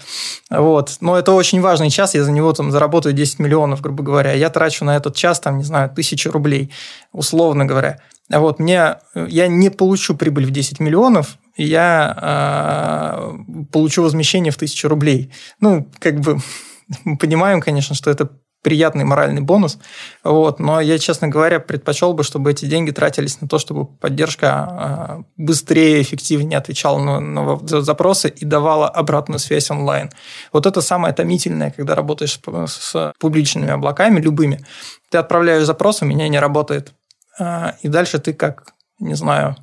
[0.50, 0.98] вот.
[1.00, 4.34] Но это очень важный час, я за него там заработаю 10 миллионов, грубо говоря.
[4.34, 6.72] Я трачу на этот час, там, не знаю, тысячу рублей,
[7.14, 8.00] условно говоря.
[8.30, 14.88] Вот, мне, я не получу прибыль в 10 миллионов, я э, получу возмещение в 1000
[14.88, 15.32] рублей.
[15.60, 16.40] Ну, как бы
[17.04, 18.30] мы понимаем, конечно, что это
[18.62, 19.80] приятный моральный бонус.
[20.24, 24.48] Вот, но я, честно говоря, предпочел бы, чтобы эти деньги тратились на то, чтобы поддержка
[24.52, 30.12] а, быстрее, эффективнее отвечала на, на запросы и давала обратную связь онлайн.
[30.54, 34.64] Вот это самое томительное, когда работаешь с, публичными облаками, любыми.
[35.10, 36.94] Ты отправляешь запрос, у меня не работает.
[37.40, 39.56] А, и дальше ты как, не знаю,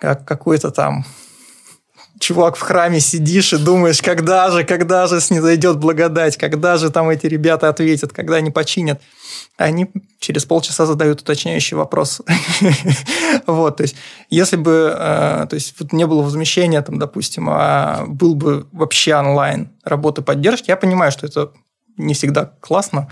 [0.00, 1.04] как какой-то там
[2.22, 7.08] чувак в храме сидишь и думаешь, когда же, когда же снизойдет благодать, когда же там
[7.10, 9.02] эти ребята ответят, когда они починят.
[9.58, 12.22] Они через полчаса задают уточняющий вопрос.
[13.46, 13.96] вот, то есть,
[14.30, 19.70] если бы, э, то есть, не было возмещения, там, допустим, а был бы вообще онлайн
[19.84, 21.52] работы поддержки, я понимаю, что это
[21.96, 23.08] не всегда классно,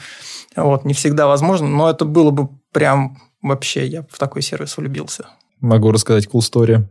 [0.54, 5.26] вот, не всегда возможно, но это было бы прям вообще, я в такой сервис влюбился.
[5.60, 6.86] Могу рассказать cool story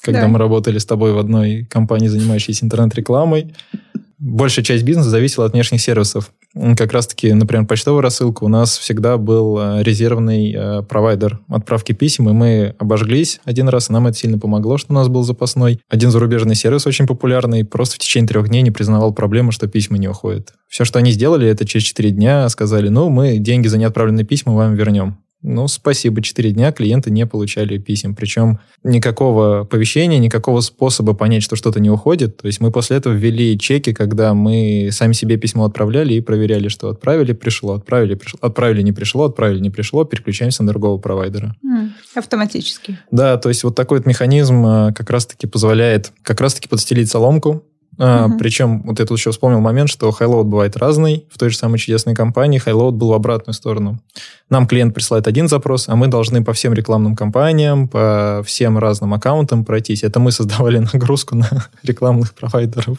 [0.00, 0.28] когда да.
[0.28, 3.54] мы работали с тобой в одной компании, занимающейся интернет-рекламой,
[4.18, 6.32] большая часть бизнеса зависела от внешних сервисов.
[6.76, 12.28] Как раз-таки, например, почтовая рассылка у нас всегда был э, резервный э, провайдер отправки писем,
[12.28, 15.80] и мы обожглись один раз, и нам это сильно помогло, что у нас был запасной.
[15.88, 19.98] Один зарубежный сервис очень популярный, просто в течение трех дней не признавал проблему, что письма
[19.98, 20.54] не уходят.
[20.68, 24.54] Все, что они сделали, это через четыре дня сказали, ну, мы деньги за неотправленные письма
[24.54, 25.18] вам вернем.
[25.48, 28.14] Ну, спасибо, 4 дня клиенты не получали писем.
[28.14, 32.36] Причем никакого оповещения, никакого способа понять, что что-то не уходит.
[32.36, 36.68] То есть мы после этого ввели чеки, когда мы сами себе письмо отправляли и проверяли,
[36.68, 41.56] что отправили, пришло, отправили, пришло, отправили, не пришло, отправили, не пришло, переключаемся на другого провайдера.
[41.64, 42.98] Mm, автоматически.
[43.10, 47.64] Да, то есть вот такой вот механизм а, как раз-таки позволяет как раз-таки подстелить соломку,
[47.98, 48.38] а, угу.
[48.38, 51.26] Причем, вот я тут еще вспомнил момент, что Highload бывает разный.
[51.32, 54.00] В той же самой чудесной компании Highload был в обратную сторону.
[54.48, 59.14] Нам клиент присылает один запрос, а мы должны по всем рекламным кампаниям, по всем разным
[59.14, 60.04] аккаунтам пройтись.
[60.04, 61.48] Это мы создавали нагрузку на
[61.82, 62.98] рекламных провайдеров,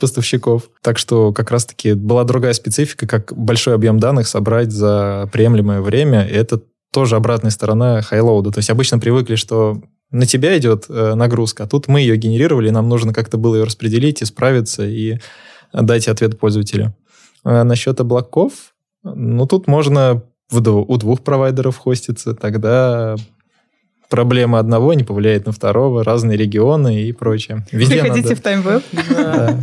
[0.00, 0.70] поставщиков.
[0.82, 6.26] Так что как раз-таки была другая специфика, как большой объем данных собрать за приемлемое время.
[6.26, 8.52] И это тоже обратная сторона Highload.
[8.52, 12.70] То есть обычно привыкли, что на тебя идет э, нагрузка, а тут мы ее генерировали,
[12.70, 15.18] нам нужно как-то было ее распределить, исправиться и
[15.72, 16.94] дать ответ пользователю.
[17.44, 23.16] А насчет облаков, ну, тут можно в, у двух провайдеров хоститься, тогда
[24.12, 27.64] проблема одного не повлияет на второго, разные регионы и прочее.
[27.72, 28.36] Везде Приходите надо...
[28.36, 28.82] в таймвеб.
[29.08, 29.58] Да.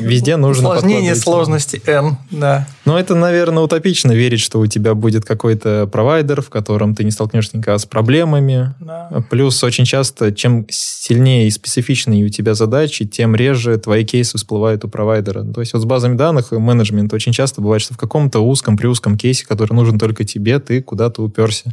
[0.00, 2.68] Везде нужно Усложнение сложности N, да.
[2.84, 7.10] Но это, наверное, утопично верить, что у тебя будет какой-то провайдер, в котором ты не
[7.10, 8.74] столкнешься никогда с проблемами.
[8.78, 9.24] Да.
[9.28, 14.84] Плюс очень часто, чем сильнее и специфичнее у тебя задачи, тем реже твои кейсы всплывают
[14.84, 15.42] у провайдера.
[15.42, 18.76] То есть вот с базами данных и менеджмент очень часто бывает, что в каком-то узком,
[18.76, 21.72] при узком кейсе, который нужен только тебе, ты куда-то уперся.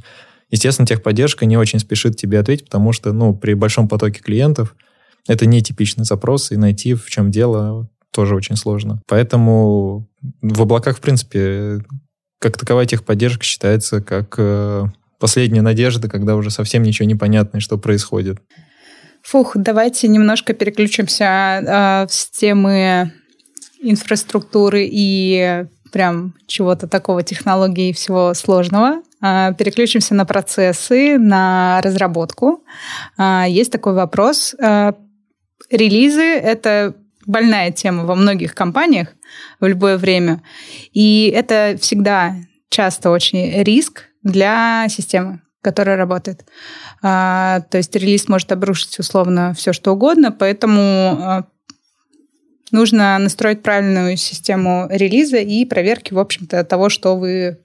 [0.50, 4.76] Естественно, техподдержка не очень спешит тебе ответить, потому что, ну, при большом потоке клиентов
[5.28, 9.02] это не типичный запрос, и найти, в чем дело, тоже очень сложно.
[9.08, 10.08] Поэтому
[10.42, 11.80] в облаках, в принципе,
[12.40, 14.86] как таковая техподдержка считается как э,
[15.20, 18.40] последняя надежда, когда уже совсем ничего не понятно, что происходит.
[19.24, 23.12] Фух, давайте немножко переключимся э, с темы
[23.82, 32.64] инфраструктуры и прям чего-то такого технологии и всего сложного переключимся на процессы, на разработку.
[33.18, 34.56] А, есть такой вопрос.
[34.62, 34.94] А,
[35.70, 39.10] релизы— это больная тема во многих компаниях
[39.60, 40.44] в любое время.
[40.94, 42.36] И это всегда
[42.70, 46.46] часто очень риск для системы, которая работает.
[47.02, 51.46] То есть релиз может обрушить условно все, что угодно, поэтому
[52.72, 57.60] нужно настроить правильную систему релиза и проверки, в общем-то, того, что вы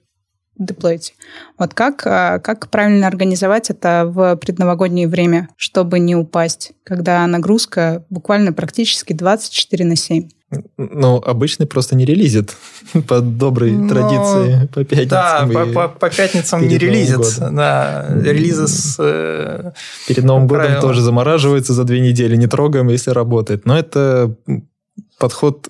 [0.57, 1.15] деплоить.
[1.57, 8.05] Вот как, а, как правильно организовать это в предновогоднее время, чтобы не упасть, когда нагрузка
[8.09, 10.29] буквально практически 24 на 7?
[10.77, 12.55] Ну, обычный просто не релизит
[13.07, 13.89] по доброй Но...
[13.89, 15.09] традиции по пятницам.
[15.09, 17.39] Да, по, по, по пятницам не релизит.
[17.39, 18.97] Да, релизы с...
[18.99, 19.71] Э,
[20.07, 20.81] перед Новым годом правилам.
[20.81, 23.65] тоже замораживается за две недели, не трогаем, если работает.
[23.65, 24.35] Но это
[25.17, 25.69] подход...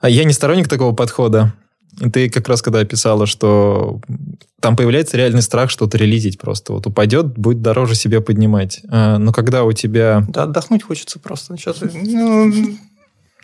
[0.00, 1.54] А я не сторонник такого подхода.
[2.10, 4.00] Ты как раз когда описала, что
[4.60, 6.72] там появляется реальный страх что-то релизить просто.
[6.72, 8.80] Вот упадет, будет дороже себе поднимать.
[8.88, 10.24] А, но когда у тебя...
[10.28, 11.56] Да, отдохнуть хочется просто.
[11.56, 12.52] Что-то, ну,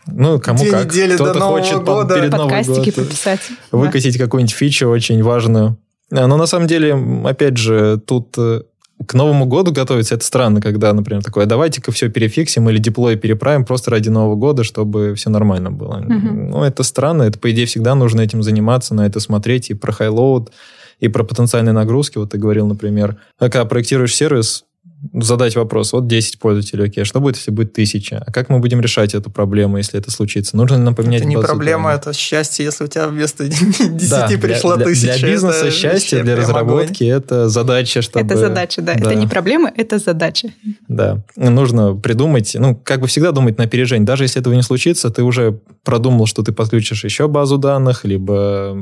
[0.07, 0.90] ну, кому Две как.
[1.14, 2.14] Кто-то хочет года.
[2.14, 3.40] перед Новым годом пописать.
[3.71, 4.25] выкатить да.
[4.25, 5.77] какую-нибудь фичу очень важную.
[6.11, 8.62] А, но на самом деле, опять же, тут э,
[9.06, 13.64] к Новому году готовиться, это странно, когда, например, такое, давайте-ка все перефиксим или деплой переправим
[13.64, 15.98] просто ради Нового года, чтобы все нормально было.
[15.98, 16.28] Угу.
[16.50, 19.92] Ну, это странно, это, по идее, всегда нужно этим заниматься, на это смотреть, и про
[19.92, 20.51] highload,
[21.00, 24.64] И про потенциальные нагрузки, вот ты говорил, например, когда проектируешь сервис,
[25.12, 28.22] задать вопрос, вот 10 пользователей, окей, а что будет, если будет 1000?
[28.26, 30.56] А как мы будем решать эту проблему, если это случится?
[30.56, 34.28] Нужно ли нам поменять Это не проблема, это счастье, если у тебя вместо 10 да,
[34.40, 35.18] пришла для, 1000.
[35.18, 37.16] Для бизнеса счастье, для разработки огонь.
[37.16, 38.26] это задача, чтобы...
[38.26, 38.94] Это задача, да.
[38.94, 39.00] да.
[39.00, 40.48] Это не проблема, это задача.
[40.88, 41.24] Да.
[41.37, 44.06] Нужно придумать, ну, как бы всегда думать на опережение.
[44.06, 48.76] Даже если этого не случится, ты уже продумал, что ты подключишь еще базу данных, либо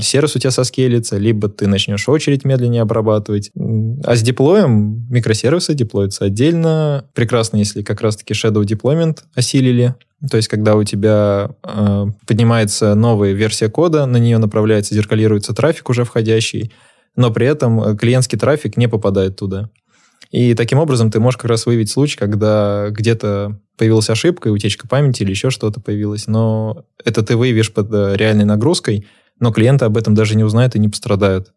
[0.00, 3.50] сервис у тебя соскелится, либо ты начнешь очередь медленнее обрабатывать.
[4.04, 7.04] А с деплоем микросервис сервисы деплоятся отдельно.
[7.14, 9.94] Прекрасно, если как раз-таки Shadow Deployment осилили.
[10.28, 15.88] То есть, когда у тебя э, поднимается новая версия кода, на нее направляется, зеркалируется трафик
[15.88, 16.72] уже входящий,
[17.16, 19.70] но при этом э, клиентский трафик не попадает туда.
[20.30, 25.22] И таким образом ты можешь как раз выявить случай, когда где-то появилась ошибка, утечка памяти
[25.22, 29.06] или еще что-то появилось, но это ты выявишь под э, реальной нагрузкой,
[29.40, 31.52] но клиенты об этом даже не узнают и не пострадают.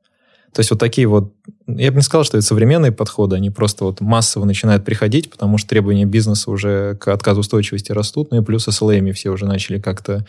[0.54, 1.34] То есть вот такие вот,
[1.66, 5.58] я бы не сказал, что это современные подходы, они просто вот массово начинают приходить, потому
[5.58, 10.26] что требования бизнеса уже к отказоустойчивости растут, ну и плюс SLM все уже начали как-то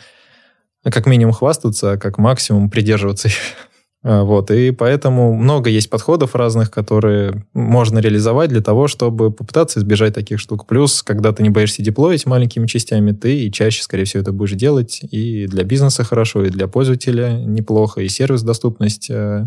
[0.82, 3.34] как минимум хвастаться, а как максимум придерживаться их.
[4.06, 9.80] А, вот, и поэтому много есть подходов разных, которые можно реализовать для того, чтобы попытаться
[9.80, 10.66] избежать таких штук.
[10.66, 14.58] Плюс, когда ты не боишься деплоить маленькими частями, ты и чаще, скорее всего, это будешь
[14.58, 15.00] делать.
[15.10, 19.46] И для бизнеса хорошо, и для пользователя неплохо, и сервис-доступность э,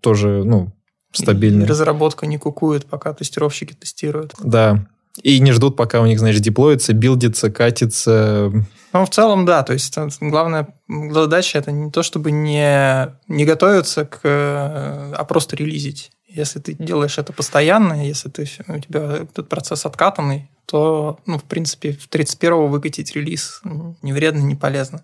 [0.00, 0.72] тоже, ну,
[1.12, 1.66] стабильный.
[1.66, 4.34] разработка не кукует, пока тестировщики тестируют.
[4.42, 4.86] Да.
[5.22, 8.50] И не ждут, пока у них, знаешь, деплоится, билдится, катится.
[8.92, 9.62] Ну, в целом, да.
[9.62, 16.10] То есть, главная задача это не то, чтобы не, не готовиться к, а просто релизить.
[16.28, 21.44] Если ты делаешь это постоянно, если ты, у тебя этот процесс откатанный, то, ну, в
[21.44, 23.60] принципе, в 31-го выкатить релиз
[24.02, 25.02] не вредно, не полезно.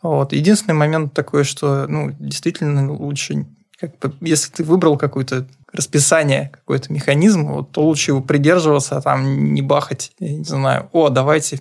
[0.00, 0.32] Вот.
[0.32, 3.46] Единственный момент такой, что, ну, действительно лучше
[3.80, 9.00] как бы, если ты выбрал какое-то расписание, какой-то механизм, вот, то лучше его придерживаться, а
[9.00, 11.60] там не бахать, я не знаю, о, давайте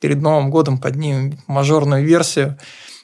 [0.00, 2.56] перед Новым годом поднимем мажорную версию,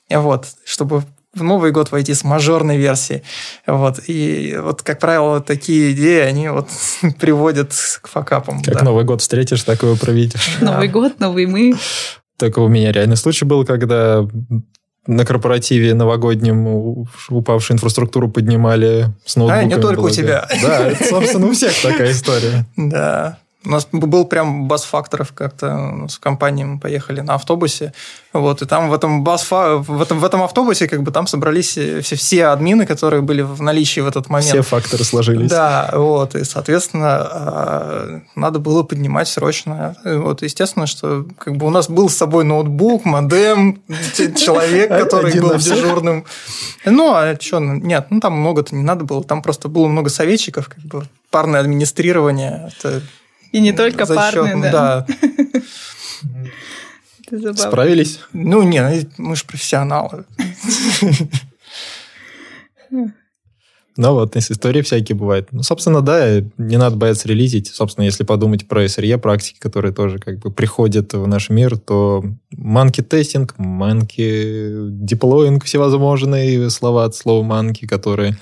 [0.09, 1.03] вот, чтобы
[1.35, 3.23] в Новый год войти с мажорной версией.
[3.67, 4.01] Вот.
[4.07, 6.69] И вот, как правило, такие идеи, они вот
[7.19, 8.63] приводят к факапам.
[8.63, 8.85] Как да.
[8.85, 10.59] Новый год встретишь, такое проведешь.
[10.61, 11.75] Новый год, новый мы.
[12.37, 14.27] Так у меня реальный случай был, когда
[15.07, 19.73] на корпоративе новогоднем упавшую инфраструктуру поднимали с ноутбуками.
[19.73, 20.49] А, не только у тебя.
[20.63, 22.67] Да, это, собственно, у всех такая история.
[22.77, 23.39] Да.
[23.65, 27.93] У нас был прям бас-факторов как-то с компанией мы поехали на автобусе,
[28.33, 31.79] вот, и там в этом бас в этом, в этом автобусе как бы там собрались
[32.03, 34.51] все, все админы, которые были в наличии в этот момент.
[34.51, 35.51] Все факторы сложились.
[35.51, 39.97] Да, вот, и, соответственно, а, надо было поднимать срочно.
[40.05, 43.83] Вот, естественно, что как бы у нас был с собой ноутбук, модем,
[44.37, 46.25] человек, который был дежурным.
[46.85, 50.69] Ну, а что, нет, ну там много-то не надо было, там просто было много советчиков,
[50.69, 53.03] как бы парное администрирование, это
[53.55, 55.07] и не только За парные, счет, да.
[57.31, 57.55] да.
[57.55, 58.19] Справились?
[58.33, 60.25] Ну, не, ну, мы же профессионалы.
[63.97, 65.53] Ну вот, истории всякие бывают.
[65.53, 67.69] Ну, собственно, да, не надо бояться релизить.
[67.69, 72.25] Собственно, если подумать про SRE практики, которые тоже как бы приходят в наш мир, то
[72.51, 78.37] манки тестинг, манки деплоинг, всевозможные слова от слова манки, которые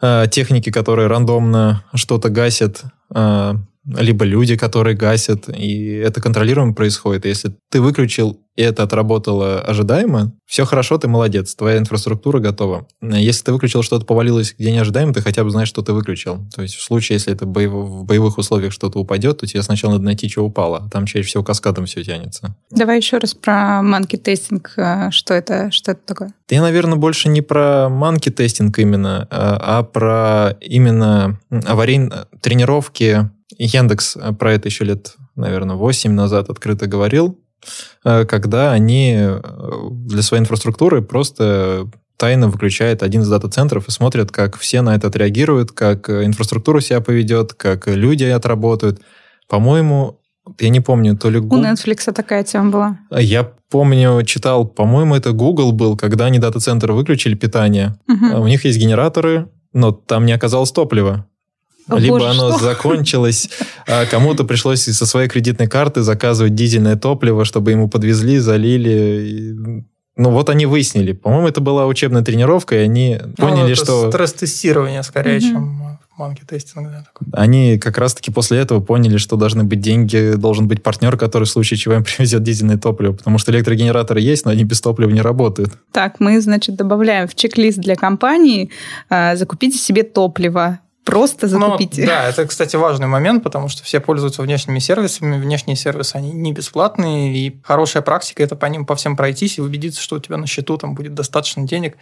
[0.00, 3.54] э, техники, которые рандомно что-то гасят, э,
[3.86, 7.24] либо люди, которые гасят, и это контролируемо происходит.
[7.24, 12.88] если ты выключил, и это отработало ожидаемо, все хорошо, ты молодец, твоя инфраструктура готова.
[13.02, 16.46] Если ты выключил что-то, повалилось где неожидаемо, ты хотя бы знаешь, что ты выключил.
[16.54, 17.70] То есть в случае, если это боев...
[17.70, 20.84] в боевых условиях что-то упадет, то тебе сначала надо найти, что упало.
[20.86, 22.56] А там чаще всего каскадом все тянется.
[22.70, 24.72] Давай еще раз про манки тестинг.
[24.76, 26.34] Э, что это, что это такое?
[26.48, 34.16] Я, наверное, больше не про манки тестинг именно, а, а про именно аварийные тренировки Яндекс
[34.16, 37.38] э, про это еще лет, наверное, 8 назад открыто говорил,
[38.04, 39.40] э, когда они э,
[39.90, 45.08] для своей инфраструктуры просто тайно выключает один из дата-центров и смотрят, как все на это
[45.08, 49.02] отреагируют, как инфраструктура себя поведет, как люди отработают.
[49.48, 50.18] По-моему,
[50.58, 51.58] я не помню, то ли Google...
[51.58, 52.98] У Netflix такая тема была.
[53.10, 57.98] Я помню, читал, по-моему, это Google был, когда они дата-центр выключили питание.
[58.08, 58.40] Угу.
[58.40, 61.26] У них есть генераторы, но там не оказалось топлива.
[61.88, 62.64] О, Либо боже, оно что?
[62.64, 63.48] закончилось,
[63.86, 69.84] а кому-то пришлось со своей кредитной карты заказывать дизельное топливо, чтобы ему подвезли, залили.
[70.16, 71.12] Ну вот они выяснили.
[71.12, 74.10] По-моему, это была учебная тренировка, и они ну, поняли, это что...
[74.10, 75.46] стресс-тестирование скорее, угу.
[75.46, 77.04] чем Манки тестинг, да.
[77.04, 77.28] Такой.
[77.32, 81.50] Они как раз-таки после этого поняли, что должны быть деньги, должен быть партнер, который в
[81.50, 85.20] случае чего им привезет дизельное топливо, потому что электрогенераторы есть, но они без топлива не
[85.20, 85.72] работают.
[85.92, 88.70] Так, мы, значит, добавляем в чек-лист для компании,
[89.10, 92.02] э, закупите себе топливо, просто ну, закупите.
[92.02, 95.40] Ну, да, это, кстати, важный момент, потому что все пользуются внешними сервисами.
[95.40, 99.62] Внешние сервисы, они не бесплатные, и хорошая практика– это по ним по всем пройтись и
[99.62, 101.96] убедиться, что у тебя на счету там будет достаточно денег,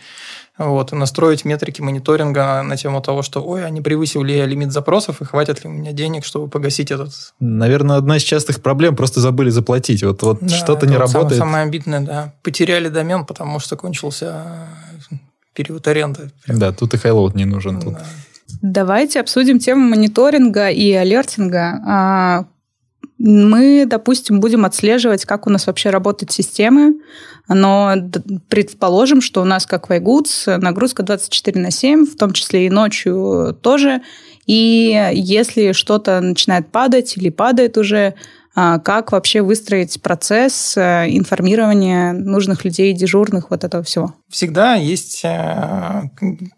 [0.56, 5.20] вот, и настроить метрики мониторинга на тему того, что, ой, они превысили ли лимит запросов,
[5.20, 7.12] и хватит ли у меня денег, чтобы погасить этот...
[7.38, 10.02] Наверное, одна из частых проблем– просто забыли заплатить.
[10.02, 11.38] Вот, вот да, что-то не вот работает.
[11.38, 12.34] Самое, самое обидное, да.
[12.42, 14.66] Потеряли домен, потому что кончился
[15.52, 16.30] период аренды.
[16.46, 17.80] Да, тут и highload не нужен.
[17.80, 17.94] Тут.
[17.94, 18.06] Да.
[18.62, 21.82] Давайте обсудим тему мониторинга и алертинга.
[21.86, 22.46] А,
[23.18, 26.94] мы, допустим, будем отслеживать, как у нас вообще работают системы,
[27.48, 27.94] но
[28.48, 32.70] предположим, что у нас, как в iGoods, нагрузка 24 на 7, в том числе и
[32.70, 34.02] ночью тоже.
[34.46, 38.14] И если что-то начинает падать или падает уже,
[38.54, 44.14] как вообще выстроить процесс э, информирования нужных людей, дежурных, вот этого всего?
[44.28, 46.02] Всегда есть э,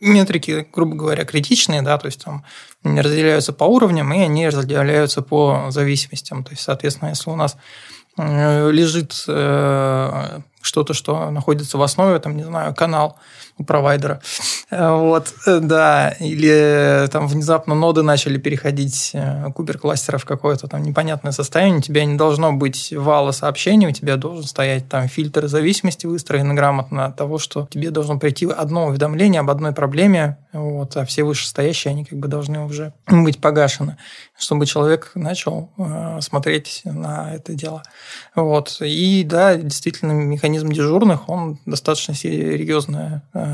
[0.01, 2.45] метрики, грубо говоря, критичные, да, то есть там
[2.83, 6.45] они разделяются по уровням, и они разделяются по зависимостям.
[6.45, 7.57] То есть, соответственно, если у нас
[8.19, 9.13] э, лежит
[10.67, 13.19] что-то, что находится в основе, там, не знаю, канал
[13.59, 14.21] у провайдера.
[14.71, 16.11] Э, вот, э, да.
[16.21, 21.79] Или там внезапно ноды начали переходить э, кубер-кластера в какое-то там непонятное состояние.
[21.79, 26.55] У тебя не должно быть вала сообщений, у тебя должен стоять там фильтр зависимости выстроен
[26.55, 31.25] грамотно от того, что тебе должно прийти одно уведомление об одной проблеме, вот, а все
[31.25, 33.97] вышестоящие, они как бы должны уже быть погашены,
[34.39, 37.83] чтобы человек начал э, смотреть на это дело.
[38.35, 38.79] Вот.
[38.81, 43.46] И да, действительно, механизм дежурных, он достаточно серьезная э,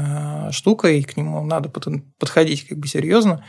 [0.51, 3.45] штука, и к нему надо подходить как бы серьезно.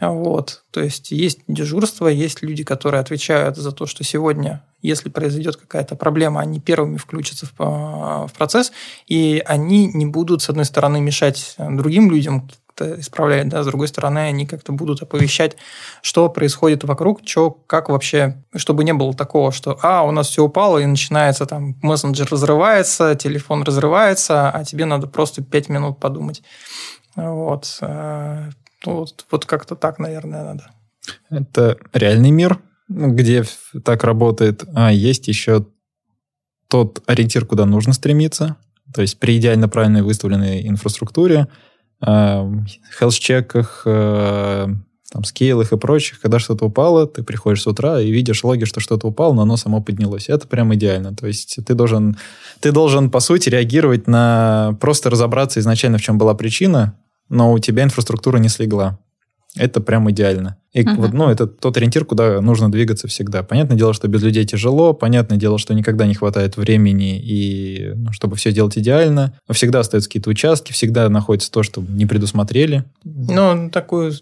[0.00, 0.64] Вот.
[0.70, 5.96] То есть есть дежурство, есть люди, которые отвечают за то, что сегодня, если произойдет какая-то
[5.96, 8.72] проблема, они первыми включатся в, в процесс,
[9.06, 13.88] и они не будут, с одной стороны, мешать другим людям как-то исправлять, да, с другой
[13.88, 15.56] стороны, они как-то будут оповещать,
[16.02, 20.44] что происходит вокруг, что, как вообще, чтобы не было такого, что, а, у нас все
[20.44, 26.42] упало, и начинается там, мессенджер разрывается, телефон разрывается, а тебе надо просто пять минут подумать.
[27.14, 27.78] Вот.
[27.80, 28.50] Э,
[28.84, 30.70] вот, вот как-то так, наверное, надо.
[31.30, 32.58] Это реальный мир,
[32.88, 33.44] где
[33.84, 35.66] так работает, а есть еще
[36.68, 38.56] тот ориентир, куда нужно стремиться.
[38.92, 41.48] То есть при идеально правильной выставленной инфраструктуре
[42.02, 44.66] хелс-чеках, э,
[45.14, 48.80] там, скейлах и прочих, когда что-то упало, ты приходишь с утра и видишь логи, что
[48.80, 50.28] что-то упало, но оно само поднялось.
[50.28, 51.14] Это прям идеально.
[51.14, 52.16] То есть ты должен,
[52.60, 54.76] ты должен, по сути, реагировать на...
[54.80, 58.98] Просто разобраться изначально, в чем была причина, но у тебя инфраструктура не слегла.
[59.56, 60.56] Это прям идеально.
[60.72, 60.96] И uh-huh.
[60.96, 63.44] вот, ну, это тот ориентир, куда нужно двигаться всегда.
[63.44, 68.12] Понятное дело, что без людей тяжело, понятное дело, что никогда не хватает времени, и ну,
[68.12, 69.38] чтобы все делать идеально.
[69.46, 72.84] Но всегда остаются какие-то участки, всегда находится то, что не предусмотрели.
[73.04, 74.12] Ну, такую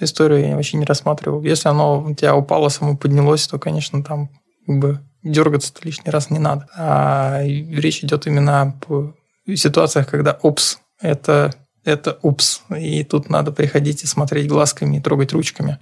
[0.00, 1.42] историю я вообще не рассматривал.
[1.42, 4.30] Если оно у тебя упало, само поднялось, то, конечно, там
[4.66, 6.66] как бы дергаться лишний раз не надо.
[6.76, 9.12] А речь идет именно о
[9.54, 11.52] ситуациях, когда опс, это
[11.84, 12.62] это упс.
[12.76, 15.78] И тут надо приходить и смотреть глазками, и трогать ручками.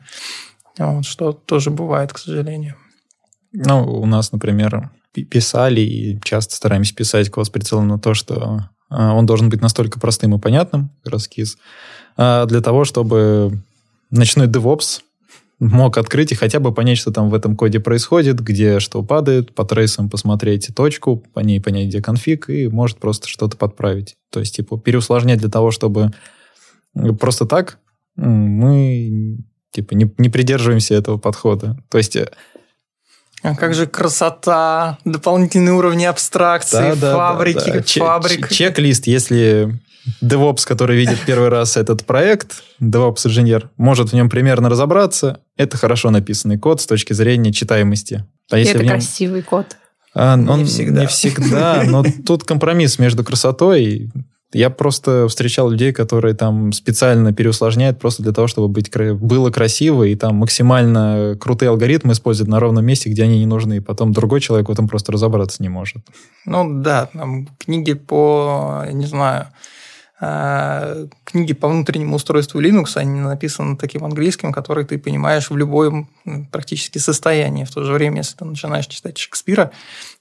[0.79, 2.77] Вот, что тоже бывает, к сожалению.
[3.53, 8.71] Ну, у нас, например, писали и часто стараемся писать код с прицелом на то, что
[8.89, 10.91] а, он должен быть настолько простым и понятным,
[12.17, 13.63] а, для того, чтобы
[14.11, 15.01] ночной DevOps
[15.61, 19.55] мог открыть и хотя бы понять, что там в этом коде происходит, где что падает,
[19.55, 24.17] по трейсам посмотреть точку, по ней понять, где конфиг, и может просто что-то подправить.
[24.31, 26.13] То есть, типа, переусложнять для того, чтобы
[26.95, 27.79] просто так
[28.17, 29.39] мы
[29.73, 31.77] типа не, не придерживаемся этого подхода.
[31.91, 32.29] То есть э,
[33.43, 38.05] а как же красота, дополнительные уровни абстракции, да, фабрики, да, да.
[38.05, 38.49] фабрик.
[38.51, 39.81] Чек-лист, если
[40.23, 45.41] DevOps, который видит первый раз этот проект, DevOps-инженер, может в нем примерно разобраться.
[45.57, 48.25] Это хорошо написанный код с точки зрения читаемости.
[48.51, 48.93] А если это нем...
[48.95, 49.67] красивый код.
[50.15, 51.03] А, он не всегда.
[51.03, 54.11] Не всегда, но тут компромисс между красотой.
[54.53, 60.03] Я просто встречал людей, которые там специально переусложняют просто для того, чтобы быть, было красиво,
[60.03, 64.13] и там максимально крутые алгоритмы используют на ровном месте, где они не нужны, и потом
[64.13, 66.03] другой человек в этом просто разобраться не может.
[66.47, 69.47] Ну да, там книги по, не знаю,
[70.21, 76.11] книги по внутреннему устройству Linux, они написаны таким английским, который ты понимаешь в любом
[76.53, 77.65] практически состоянии.
[77.65, 79.71] В то же время, если ты начинаешь читать Шекспира,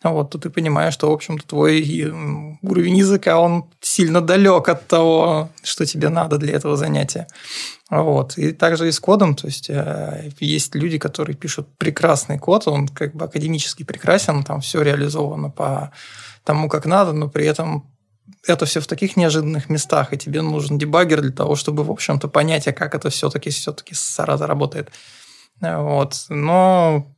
[0.01, 2.13] вот, то ты понимаешь, что, в общем-то, твой
[2.61, 7.27] уровень языка, он сильно далек от того, что тебе надо для этого занятия.
[7.89, 8.37] Вот.
[8.37, 12.87] И также и с кодом, то есть э, есть люди, которые пишут прекрасный код, он
[12.87, 15.91] как бы академически прекрасен, там все реализовано по
[16.43, 17.89] тому, как надо, но при этом
[18.47, 22.27] это все в таких неожиданных местах, и тебе нужен дебаггер для того, чтобы, в общем-то,
[22.27, 23.95] понять, а как это все-таки все-таки
[24.47, 24.89] работает.
[25.61, 26.25] Вот.
[26.29, 27.15] Но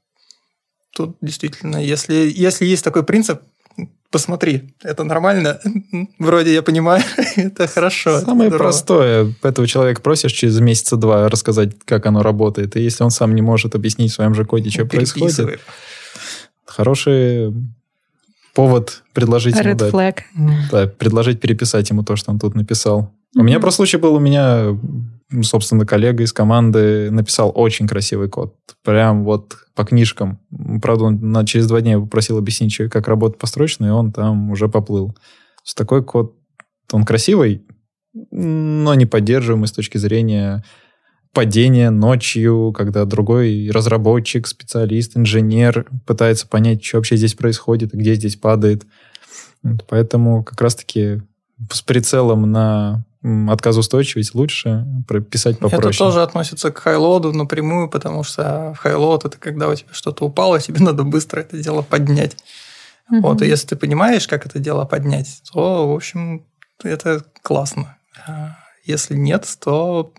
[0.95, 3.41] тут действительно, если, если есть такой принцип,
[4.09, 5.59] посмотри, это нормально,
[6.19, 7.03] вроде я понимаю,
[7.35, 8.19] это хорошо.
[8.19, 9.33] Самое это простое.
[9.41, 13.41] Этого человека просишь через месяца два рассказать, как оно работает, и если он сам не
[13.41, 15.61] может объяснить в своем же коде, что происходит,
[16.65, 17.53] хороший
[18.53, 20.19] повод предложить Red ему, да, flag.
[20.71, 23.11] да, предложить переписать ему то, что он тут написал.
[23.35, 24.77] У меня просто случай был, у меня,
[25.41, 28.55] собственно, коллега из команды написал очень красивый код.
[28.83, 30.39] Прям вот по книжкам.
[30.81, 34.67] Правда, он на, через два дня попросил объяснить, как работает построчно, и он там уже
[34.67, 35.15] поплыл.
[35.75, 36.35] Такой код,
[36.91, 37.63] он красивый,
[38.31, 40.63] но не поддерживаемый с точки зрения
[41.33, 48.35] падения ночью, когда другой разработчик, специалист, инженер пытается понять, что вообще здесь происходит, где здесь
[48.35, 48.85] падает.
[49.87, 51.21] Поэтому как раз-таки
[51.69, 55.89] с прицелом на отказоустойчивость лучше прописать попроще.
[55.89, 60.25] Это тоже относится к хайлоду напрямую, потому что в хайлод это когда у тебя что-то
[60.25, 62.35] упало, тебе надо быстро это дело поднять.
[63.09, 63.21] Угу.
[63.21, 66.45] Вот, и если ты понимаешь, как это дело поднять, то, в общем,
[66.83, 67.97] это классно.
[68.25, 70.13] А если нет, то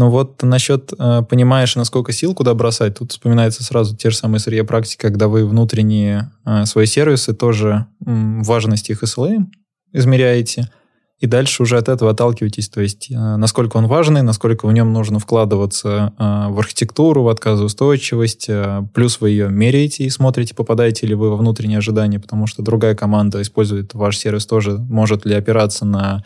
[0.00, 4.40] но вот насчет э, понимаешь, насколько сил куда бросать, тут вспоминается сразу те же самые
[4.40, 9.44] сырья практики, когда вы внутренние э, свои сервисы тоже э, важность их SLA
[9.92, 10.70] измеряете,
[11.18, 14.90] и дальше уже от этого отталкиваетесь, то есть э, насколько он важный, насколько в нем
[14.90, 21.06] нужно вкладываться э, в архитектуру, в отказоустойчивость, э, плюс вы ее меряете и смотрите, попадаете
[21.06, 25.34] ли вы во внутренние ожидания, потому что другая команда использует ваш сервис тоже, может ли
[25.34, 26.24] опираться на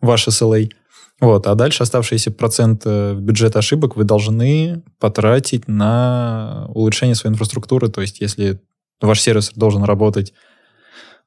[0.00, 0.68] ваш SLA.
[1.20, 7.88] Вот, а дальше оставшиеся процент бюджета ошибок вы должны потратить на улучшение своей инфраструктуры.
[7.88, 8.60] То есть, если
[9.00, 10.32] ваш сервис должен работать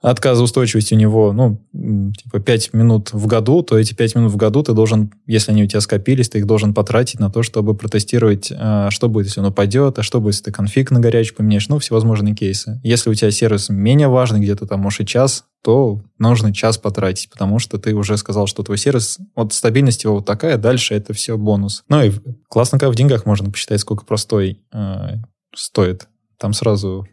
[0.01, 4.61] отказоустойчивость у него, ну, типа 5 минут в году, то эти 5 минут в году
[4.61, 8.53] ты должен, если они у тебя скопились, ты их должен потратить на то, чтобы протестировать,
[8.55, 11.67] а, что будет, если он упадет, а что будет, если ты конфиг на горячий поменяешь,
[11.67, 12.79] ну, всевозможные кейсы.
[12.83, 17.29] Если у тебя сервис менее важный, где-то там, может, и час, то нужно час потратить,
[17.29, 21.13] потому что ты уже сказал, что твой сервис, вот стабильность его вот такая, дальше это
[21.13, 21.83] все бонус.
[21.89, 22.11] Ну и
[22.47, 25.17] классно, как в деньгах можно посчитать, сколько простой э,
[25.55, 26.07] стоит.
[26.37, 27.07] Там сразу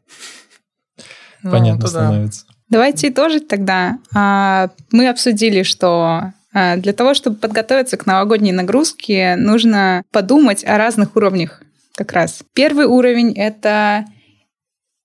[1.43, 2.47] ну, понятно становится.
[2.69, 3.99] Давайте итожить тогда.
[4.15, 10.79] А, мы обсудили, что а, для того, чтобы подготовиться к новогодней нагрузке, нужно подумать о
[10.79, 11.63] разных уровнях
[11.95, 12.43] как раз.
[12.55, 14.05] Первый уровень— это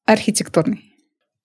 [0.06, 0.84] архитектурный.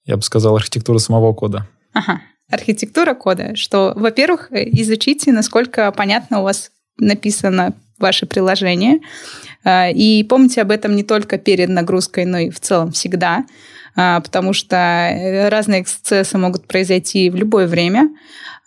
[0.05, 1.68] Я бы сказал, архитектура самого кода.
[1.95, 2.20] Ага,
[2.51, 9.01] архитектура кода, что, во-первых, изучите, насколько понятно у вас написано ваше приложение,
[9.64, 13.45] а, и помните об этом не только перед нагрузкой, но и в целом всегда.
[13.97, 18.11] А, потому что э, разные эксцессы могут произойти в любое время,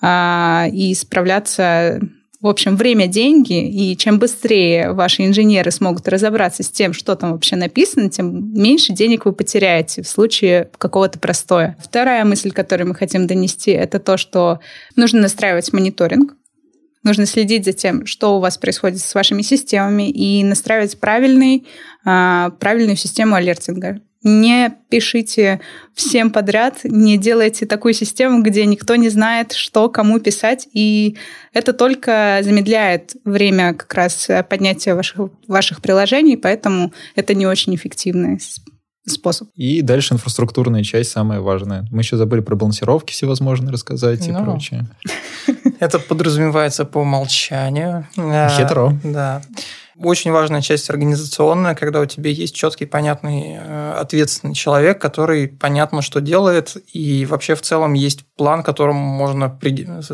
[0.02, 2.00] а, и справляться
[2.40, 7.32] в общем, время– деньги, и чем быстрее ваши инженеры смогут разобраться с тем, что там
[7.32, 11.76] вообще написано, тем меньше денег вы потеряете в случае какого-то простоя.
[11.84, 14.60] Вторая мысль, которую мы хотим донести, это то, что
[14.96, 16.36] нужно настраивать мониторинг,
[17.04, 21.66] нужно следить за тем, что у вас происходит с вашими системами и настраивать правильный,
[22.06, 25.60] а, правильную систему алертинга не пишите
[25.94, 31.18] всем подряд, не делайте такую систему, где никто не знает, что кому писать, и
[31.54, 38.40] это только замедляет время как раз поднятия ваших, ваших приложений, поэтому это не очень эффективный
[39.10, 39.50] способ.
[39.56, 41.88] И дальше инфраструктурная часть самая важная.
[41.92, 44.86] Мы еще забыли про балансировки всевозможные рассказать ну, и прочее.
[45.80, 48.08] Это подразумевается по умолчанию.
[48.16, 48.98] Хитро.
[49.04, 49.42] Да.
[50.00, 56.04] Очень важная часть организационная, когда у тебя есть четкий, понятный, э, ответственный человек, который понятно,
[56.04, 59.60] что делает, и вообще в целом есть план, которому можно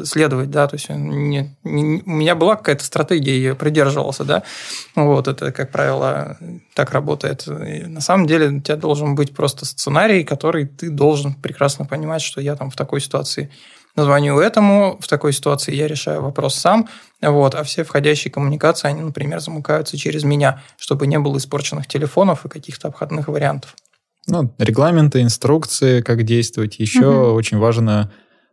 [0.05, 4.43] следовать, да, то есть не, не, у меня была какая-то стратегия, я придерживался, да,
[4.95, 6.37] вот, это, как правило,
[6.75, 7.45] так работает.
[7.47, 12.21] И на самом деле у тебя должен быть просто сценарий, который ты должен прекрасно понимать,
[12.21, 13.51] что я там в такой ситуации
[13.95, 16.89] звоню этому, в такой ситуации я решаю вопрос сам,
[17.21, 22.45] вот, а все входящие коммуникации, они, например, замыкаются через меня, чтобы не было испорченных телефонов
[22.45, 23.75] и каких-то обходных вариантов.
[24.27, 26.79] Ну, регламенты, инструкции, как действовать.
[26.79, 27.33] Еще угу.
[27.33, 28.11] очень важно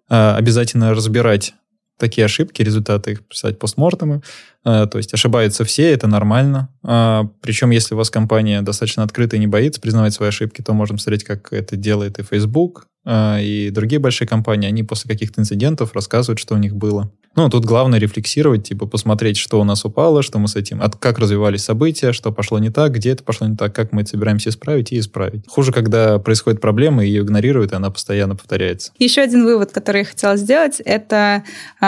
[0.08, 1.54] э, обязательно разбирать
[1.96, 4.22] такие ошибки, результаты их писать постмортемы.
[4.64, 6.68] Э, то есть ошибаются все, это нормально.
[6.82, 10.72] А, причем, если у вас компания достаточно открытая и не боится признавать свои ошибки, то
[10.72, 14.68] можем смотреть, как это делает и Facebook, э, и другие большие компании.
[14.68, 17.10] Они после каких-то инцидентов рассказывают, что у них было.
[17.36, 20.96] Ну, тут главное рефлексировать, типа посмотреть, что у нас упало, что мы с этим, от,
[20.96, 24.10] как развивались события, что пошло не так, где это пошло не так, как мы это
[24.10, 25.44] собираемся исправить и исправить.
[25.46, 28.92] Хуже, когда происходит проблема, ее игнорируют, и она постоянно повторяется.
[28.98, 31.44] Еще один вывод, который я хотела сделать, это
[31.80, 31.84] э,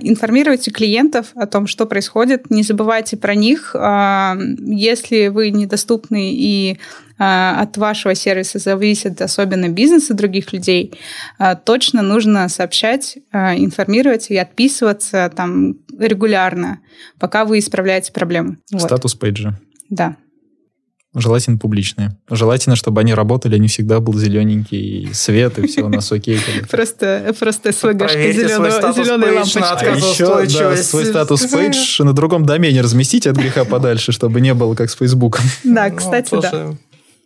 [0.00, 2.15] информируйте клиентов о том, что происходит,
[2.50, 3.74] не забывайте про них.
[3.74, 6.78] Э, если вы недоступны и
[7.18, 10.92] а, от вашего сервиса зависит особенно бизнес и других людей,
[11.38, 16.80] а, точно нужно сообщать, а, информировать и отписываться там регулярно,
[17.18, 18.56] пока вы исправляете проблему.
[18.66, 19.20] Статус вот.
[19.20, 19.58] пейджа.
[19.88, 20.16] Да.
[21.18, 22.14] Желательно публичные.
[22.28, 26.38] Желательно, чтобы они работали, не всегда был зелененький свет, и все у нас окей.
[26.70, 29.92] Просто, просто СВГшка зеленой лампочкой.
[29.92, 34.52] А еще да, свой статус пейдж на другом домене разместить от греха подальше, чтобы не
[34.52, 35.42] было как с Фейсбуком.
[35.64, 36.74] Да, ну, кстати, да.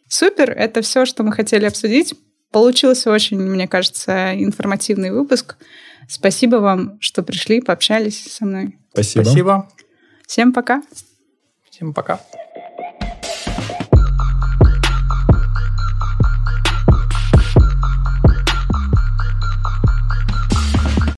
[0.08, 2.14] Супер, это все, что мы хотели обсудить.
[2.52, 5.56] Получился очень, мне кажется, информативный выпуск.
[6.08, 8.76] Спасибо вам, что пришли, пообщались со мной.
[8.92, 9.24] Спасибо.
[9.24, 9.68] Спасибо.
[10.28, 10.82] Всем пока.
[11.70, 12.20] Всем пока.